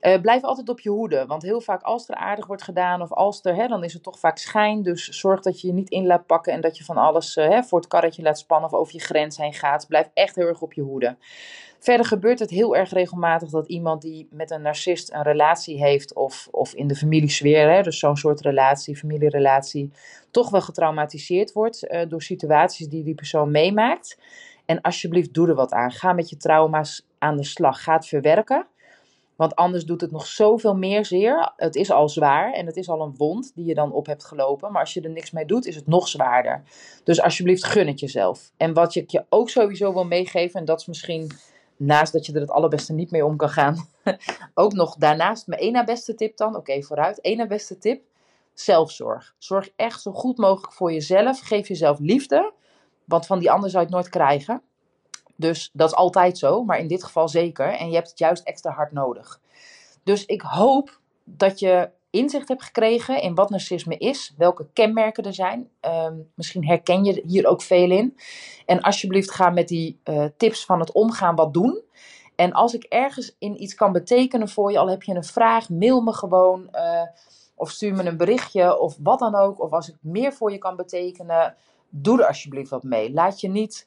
Uh, 0.00 0.20
blijf 0.20 0.42
altijd 0.42 0.68
op 0.68 0.80
je 0.80 0.90
hoede, 0.90 1.26
want 1.26 1.42
heel 1.42 1.60
vaak 1.60 1.82
als 1.82 2.08
er 2.08 2.14
aardig 2.14 2.46
wordt 2.46 2.62
gedaan 2.62 3.02
of 3.02 3.12
als 3.12 3.40
er, 3.42 3.54
hè, 3.54 3.66
dan 3.68 3.84
is 3.84 3.92
het 3.92 4.02
toch 4.02 4.18
vaak 4.18 4.38
schijn. 4.38 4.82
Dus 4.82 5.08
zorg 5.08 5.40
dat 5.40 5.60
je 5.60 5.66
je 5.66 5.72
niet 5.72 5.90
in 5.90 6.06
laat 6.06 6.26
pakken 6.26 6.52
en 6.52 6.60
dat 6.60 6.76
je 6.76 6.84
van 6.84 6.96
alles 6.96 7.36
uh, 7.36 7.48
hè, 7.48 7.62
voor 7.62 7.78
het 7.78 7.88
karretje 7.88 8.22
laat 8.22 8.38
spannen 8.38 8.70
of 8.70 8.78
over 8.78 8.94
je 8.94 9.00
grens 9.00 9.36
heen 9.36 9.54
gaat. 9.54 9.86
Blijf 9.88 10.10
echt 10.14 10.34
heel 10.34 10.46
erg 10.46 10.60
op 10.60 10.72
je 10.72 10.82
hoede. 10.82 11.16
Verder 11.78 12.06
gebeurt 12.06 12.38
het 12.38 12.50
heel 12.50 12.76
erg 12.76 12.90
regelmatig 12.90 13.50
dat 13.50 13.68
iemand 13.68 14.02
die 14.02 14.28
met 14.30 14.50
een 14.50 14.62
narcist 14.62 15.12
een 15.12 15.22
relatie 15.22 15.78
heeft 15.78 16.14
of, 16.14 16.48
of 16.50 16.74
in 16.74 16.86
de 16.86 16.94
familiesfeer, 16.94 17.70
hè, 17.70 17.82
dus 17.82 17.98
zo'n 17.98 18.16
soort 18.16 18.40
relatie, 18.40 18.96
familierelatie, 18.96 19.90
toch 20.30 20.50
wel 20.50 20.60
getraumatiseerd 20.60 21.52
wordt 21.52 21.84
uh, 21.84 22.00
door 22.08 22.22
situaties 22.22 22.88
die 22.88 23.04
die 23.04 23.14
persoon 23.14 23.50
meemaakt. 23.50 24.18
En 24.66 24.80
alsjeblieft, 24.80 25.34
doe 25.34 25.48
er 25.48 25.54
wat 25.54 25.72
aan. 25.72 25.90
Ga 25.90 26.12
met 26.12 26.30
je 26.30 26.36
trauma's 26.36 27.06
aan 27.18 27.36
de 27.36 27.44
slag. 27.44 27.82
Ga 27.82 27.92
het 27.92 28.06
verwerken. 28.06 28.66
Want 29.40 29.54
anders 29.56 29.84
doet 29.84 30.00
het 30.00 30.10
nog 30.10 30.26
zoveel 30.26 30.76
meer 30.76 31.04
zeer. 31.04 31.52
Het 31.56 31.76
is 31.76 31.90
al 31.90 32.08
zwaar 32.08 32.52
en 32.52 32.66
het 32.66 32.76
is 32.76 32.88
al 32.88 33.00
een 33.00 33.14
wond 33.16 33.52
die 33.54 33.64
je 33.64 33.74
dan 33.74 33.92
op 33.92 34.06
hebt 34.06 34.24
gelopen. 34.24 34.72
Maar 34.72 34.80
als 34.80 34.94
je 34.94 35.00
er 35.00 35.10
niks 35.10 35.30
mee 35.30 35.44
doet, 35.44 35.66
is 35.66 35.74
het 35.74 35.86
nog 35.86 36.08
zwaarder. 36.08 36.62
Dus 37.04 37.20
alsjeblieft, 37.20 37.64
gun 37.64 37.86
het 37.86 38.00
jezelf. 38.00 38.50
En 38.56 38.72
wat 38.72 38.94
ik 38.94 39.10
je 39.10 39.24
ook 39.28 39.50
sowieso 39.50 39.92
wil 39.92 40.04
meegeven, 40.04 40.60
en 40.60 40.66
dat 40.66 40.80
is 40.80 40.86
misschien 40.86 41.30
naast 41.76 42.12
dat 42.12 42.26
je 42.26 42.32
er 42.32 42.40
het 42.40 42.50
allerbeste 42.50 42.92
niet 42.92 43.10
mee 43.10 43.24
om 43.24 43.36
kan 43.36 43.48
gaan, 43.48 43.88
ook 44.54 44.72
nog 44.72 44.96
daarnaast 44.96 45.46
mijn 45.46 45.60
ene 45.60 45.84
beste 45.84 46.14
tip 46.14 46.36
dan. 46.36 46.56
Oké, 46.56 46.82
vooruit. 46.82 47.24
Ene 47.24 47.46
beste 47.46 47.78
tip. 47.78 48.02
Zelfzorg. 48.54 49.34
Zorg 49.38 49.68
echt 49.76 50.02
zo 50.02 50.12
goed 50.12 50.38
mogelijk 50.38 50.72
voor 50.72 50.92
jezelf. 50.92 51.40
Geef 51.40 51.68
jezelf 51.68 51.98
liefde. 51.98 52.52
Want 53.04 53.26
van 53.26 53.38
die 53.38 53.50
ander 53.50 53.70
zou 53.70 53.82
je 53.82 53.88
het 53.88 53.96
nooit 53.96 54.08
krijgen. 54.08 54.62
Dus 55.40 55.70
dat 55.72 55.88
is 55.88 55.94
altijd 55.96 56.38
zo, 56.38 56.64
maar 56.64 56.78
in 56.78 56.88
dit 56.88 57.04
geval 57.04 57.28
zeker. 57.28 57.74
En 57.74 57.88
je 57.88 57.94
hebt 57.94 58.08
het 58.08 58.18
juist 58.18 58.44
extra 58.44 58.70
hard 58.70 58.92
nodig. 58.92 59.40
Dus 60.02 60.26
ik 60.26 60.40
hoop 60.40 61.00
dat 61.24 61.58
je 61.58 61.90
inzicht 62.10 62.48
hebt 62.48 62.62
gekregen 62.62 63.22
in 63.22 63.34
wat 63.34 63.50
narcisme 63.50 63.96
is, 63.96 64.34
welke 64.36 64.66
kenmerken 64.72 65.24
er 65.24 65.34
zijn. 65.34 65.68
Ehm, 65.80 66.14
misschien 66.34 66.66
herken 66.66 67.04
je 67.04 67.22
hier 67.26 67.46
ook 67.46 67.62
veel 67.62 67.90
in. 67.90 68.16
En 68.66 68.80
alsjeblieft 68.80 69.30
ga 69.30 69.50
met 69.50 69.68
die 69.68 70.00
uh, 70.04 70.24
tips 70.36 70.64
van 70.64 70.80
het 70.80 70.92
omgaan 70.92 71.34
wat 71.34 71.54
doen. 71.54 71.82
En 72.34 72.52
als 72.52 72.74
ik 72.74 72.84
ergens 72.84 73.36
in 73.38 73.62
iets 73.62 73.74
kan 73.74 73.92
betekenen 73.92 74.48
voor 74.48 74.70
je, 74.70 74.78
al 74.78 74.90
heb 74.90 75.02
je 75.02 75.14
een 75.14 75.24
vraag, 75.24 75.68
mail 75.68 76.00
me 76.00 76.12
gewoon. 76.12 76.68
Uh, 76.72 77.02
of 77.54 77.70
stuur 77.70 77.94
me 77.94 78.04
een 78.04 78.16
berichtje 78.16 78.80
of 78.80 78.96
wat 79.02 79.18
dan 79.18 79.34
ook. 79.34 79.60
Of 79.60 79.72
als 79.72 79.88
ik 79.88 79.94
meer 80.00 80.32
voor 80.32 80.52
je 80.52 80.58
kan 80.58 80.76
betekenen, 80.76 81.54
doe 81.88 82.20
er 82.20 82.26
alsjeblieft 82.26 82.70
wat 82.70 82.82
mee. 82.82 83.12
Laat 83.12 83.40
je 83.40 83.48
niet 83.48 83.86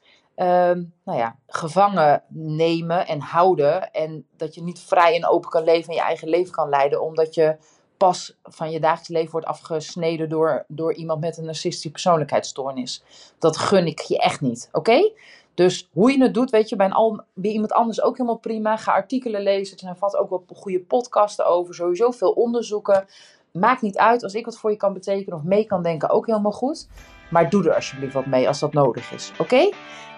nou 1.04 1.18
ja, 1.18 1.36
gevangen 1.46 2.22
nemen 2.28 3.06
en 3.06 3.20
houden. 3.20 3.92
En 3.92 4.26
dat 4.36 4.54
je 4.54 4.62
niet 4.62 4.80
vrij 4.80 5.14
en 5.14 5.26
open 5.26 5.50
kan 5.50 5.64
leven 5.64 5.88
en 5.88 5.94
je 5.94 6.00
eigen 6.00 6.28
leven 6.28 6.52
kan 6.52 6.68
leiden. 6.68 7.02
Omdat 7.02 7.34
je 7.34 7.56
pas 7.96 8.38
van 8.42 8.70
je 8.70 8.80
dagelijks 8.80 9.08
leven 9.08 9.30
wordt 9.30 9.46
afgesneden 9.46 10.28
door, 10.28 10.64
door 10.68 10.94
iemand 10.94 11.20
met 11.20 11.38
een 11.38 11.44
narcistische 11.44 11.90
persoonlijkheidsstoornis. 11.90 13.02
Dat 13.38 13.56
gun 13.56 13.86
ik 13.86 14.00
je 14.00 14.18
echt 14.18 14.40
niet, 14.40 14.68
oké? 14.72 15.10
Dus 15.54 15.88
hoe 15.92 16.12
je 16.12 16.22
het 16.22 16.34
doet, 16.34 16.50
weet 16.50 16.68
je, 16.68 16.76
bij, 16.76 16.90
al, 16.90 17.24
bij 17.34 17.50
iemand 17.50 17.72
anders 17.72 18.02
ook 18.02 18.16
helemaal 18.16 18.38
prima. 18.38 18.76
Ga 18.76 18.92
artikelen 18.92 19.42
lezen. 19.42 19.74
Er 19.74 19.96
zijn 19.98 20.14
ook 20.20 20.30
wel 20.30 20.44
goede 20.54 20.80
podcasten 20.80 21.46
over. 21.46 21.74
Sowieso 21.74 22.10
veel 22.10 22.30
onderzoeken. 22.30 23.06
Maakt 23.52 23.82
niet 23.82 23.98
uit. 23.98 24.22
Als 24.22 24.34
ik 24.34 24.44
wat 24.44 24.58
voor 24.58 24.70
je 24.70 24.76
kan 24.76 24.92
betekenen 24.92 25.38
of 25.38 25.44
mee 25.44 25.64
kan 25.64 25.82
denken, 25.82 26.10
ook 26.10 26.26
helemaal 26.26 26.52
goed. 26.52 26.88
Maar 27.30 27.50
doe 27.50 27.68
er 27.68 27.74
alsjeblieft 27.74 28.14
wat 28.14 28.26
mee 28.26 28.48
als 28.48 28.58
dat 28.58 28.72
nodig 28.72 29.12
is. 29.12 29.32
Oké? 29.38 29.70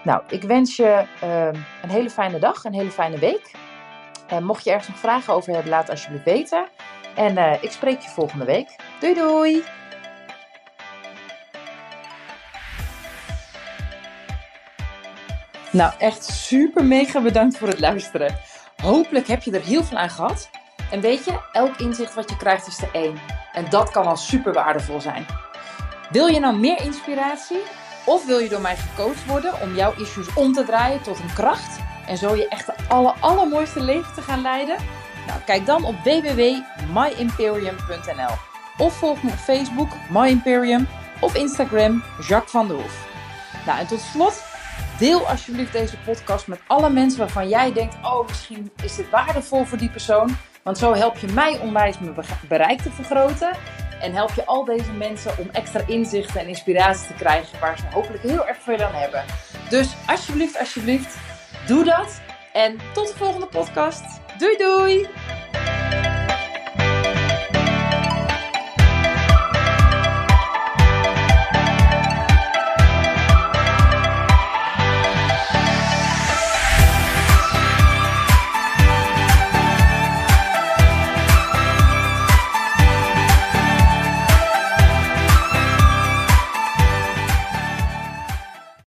Nou, 0.07 0.23
ik 0.29 0.43
wens 0.43 0.77
je 0.77 1.05
ehm, 1.21 1.55
een 1.83 1.91
hele 1.91 2.11
fijne 2.11 2.39
dag, 2.39 2.65
een 2.65 2.75
hele 2.75 2.91
fijne 2.91 3.19
week. 3.19 3.51
En 4.27 4.45
mocht 4.45 4.65
je 4.65 4.71
ergens 4.71 4.89
nog 4.89 4.99
vragen 4.99 5.35
over 5.35 5.53
hebben, 5.53 5.71
laat 5.71 5.91
alsjeblieft 5.91 6.25
weten. 6.25 6.69
En 7.15 7.37
uh, 7.37 7.63
ik 7.63 7.71
spreek 7.71 8.01
je 8.01 8.09
volgende 8.09 8.45
week. 8.45 8.77
Doei 9.01 9.15
doei! 9.15 9.65
Nou, 15.71 15.93
echt 15.99 16.25
super 16.25 16.85
mega 16.85 17.21
bedankt 17.21 17.59
voor 17.59 17.69
het 17.69 17.81
luisteren. 17.81 18.39
Hopelijk 18.83 19.27
heb 19.27 19.43
je 19.43 19.51
er 19.51 19.65
heel 19.65 19.85
veel 19.85 19.99
aan 19.99 20.11
gehad. 20.11 20.51
En 20.91 21.01
weet 21.01 21.25
je, 21.25 21.41
elk 21.53 21.77
inzicht 21.77 22.15
wat 22.15 22.31
je 22.31 22.37
krijgt 22.37 22.67
is 22.67 22.83
er 22.83 22.91
één. 22.93 23.19
En 23.53 23.71
dat 23.71 23.91
kan 23.91 24.07
al 24.07 24.17
super 24.17 24.53
waardevol 24.53 25.01
zijn. 25.01 25.27
Wil 26.11 26.27
je 26.27 26.41
nou 26.41 26.57
meer 26.59 26.81
inspiratie? 26.81 27.61
Of 28.07 28.27
wil 28.27 28.39
je 28.39 28.49
door 28.49 28.61
mij 28.61 28.77
gecoacht 28.77 29.27
worden 29.27 29.61
om 29.61 29.75
jouw 29.75 29.95
issues 29.97 30.35
om 30.35 30.53
te 30.53 30.65
draaien 30.65 31.03
tot 31.03 31.19
een 31.19 31.33
kracht? 31.35 31.79
En 32.07 32.17
zo 32.17 32.37
je 32.37 32.49
echt 32.49 32.89
aller, 32.89 33.15
allermooiste 33.21 33.81
leven 33.81 34.15
te 34.15 34.23
gaan 34.23 34.43
leiden? 34.43 34.77
Nou, 35.27 35.41
kijk 35.47 35.67
dan 35.67 35.85
op 35.85 35.95
www.myimperium.nl 36.05 38.35
Of 38.79 38.99
volg 38.99 39.23
me 39.23 39.31
op 39.31 39.37
Facebook, 39.37 39.89
My 40.11 40.29
Imperium, 40.29 40.89
of 41.21 41.35
Instagram, 41.35 42.03
Jacques 42.29 42.51
van 42.51 42.69
der 42.69 42.77
Hoef. 42.77 43.07
Nou, 43.67 43.79
en 43.79 43.87
tot 43.87 44.01
slot, 44.01 44.43
deel 44.99 45.29
alsjeblieft 45.29 45.73
deze 45.73 45.97
podcast 46.05 46.47
met 46.47 46.61
alle 46.67 46.91
mensen 46.91 47.19
waarvan 47.19 47.49
jij 47.49 47.73
denkt: 47.73 47.97
oh, 48.03 48.27
misschien 48.27 48.71
is 48.83 48.97
dit 48.97 49.11
waardevol 49.11 49.65
voor 49.65 49.79
die 49.79 49.91
persoon. 49.91 50.37
Want 50.63 50.79
zo 50.79 50.95
help 50.95 51.19
je 51.19 51.33
mij 51.33 51.59
onwijs 51.59 51.99
mijn 51.99 52.15
bereik 52.49 52.81
te 52.81 52.91
vergroten. 52.91 53.51
En 54.01 54.13
help 54.13 54.31
je 54.31 54.47
al 54.47 54.65
deze 54.65 54.93
mensen 54.93 55.39
om 55.39 55.49
extra 55.53 55.81
inzichten 55.87 56.41
en 56.41 56.49
inspiratie 56.49 57.07
te 57.07 57.15
krijgen 57.15 57.61
waar 57.61 57.79
ze 57.79 57.85
hopelijk 57.93 58.23
heel 58.23 58.47
erg 58.47 58.59
veel 58.61 58.83
aan 58.83 58.95
hebben. 58.95 59.25
Dus 59.69 59.95
alsjeblieft, 60.07 60.59
alsjeblieft, 60.59 61.17
doe 61.67 61.85
dat. 61.85 62.21
En 62.53 62.79
tot 62.93 63.09
de 63.09 63.15
volgende 63.17 63.47
podcast. 63.47 64.05
Doei 64.39 64.57
doei! 64.57 65.09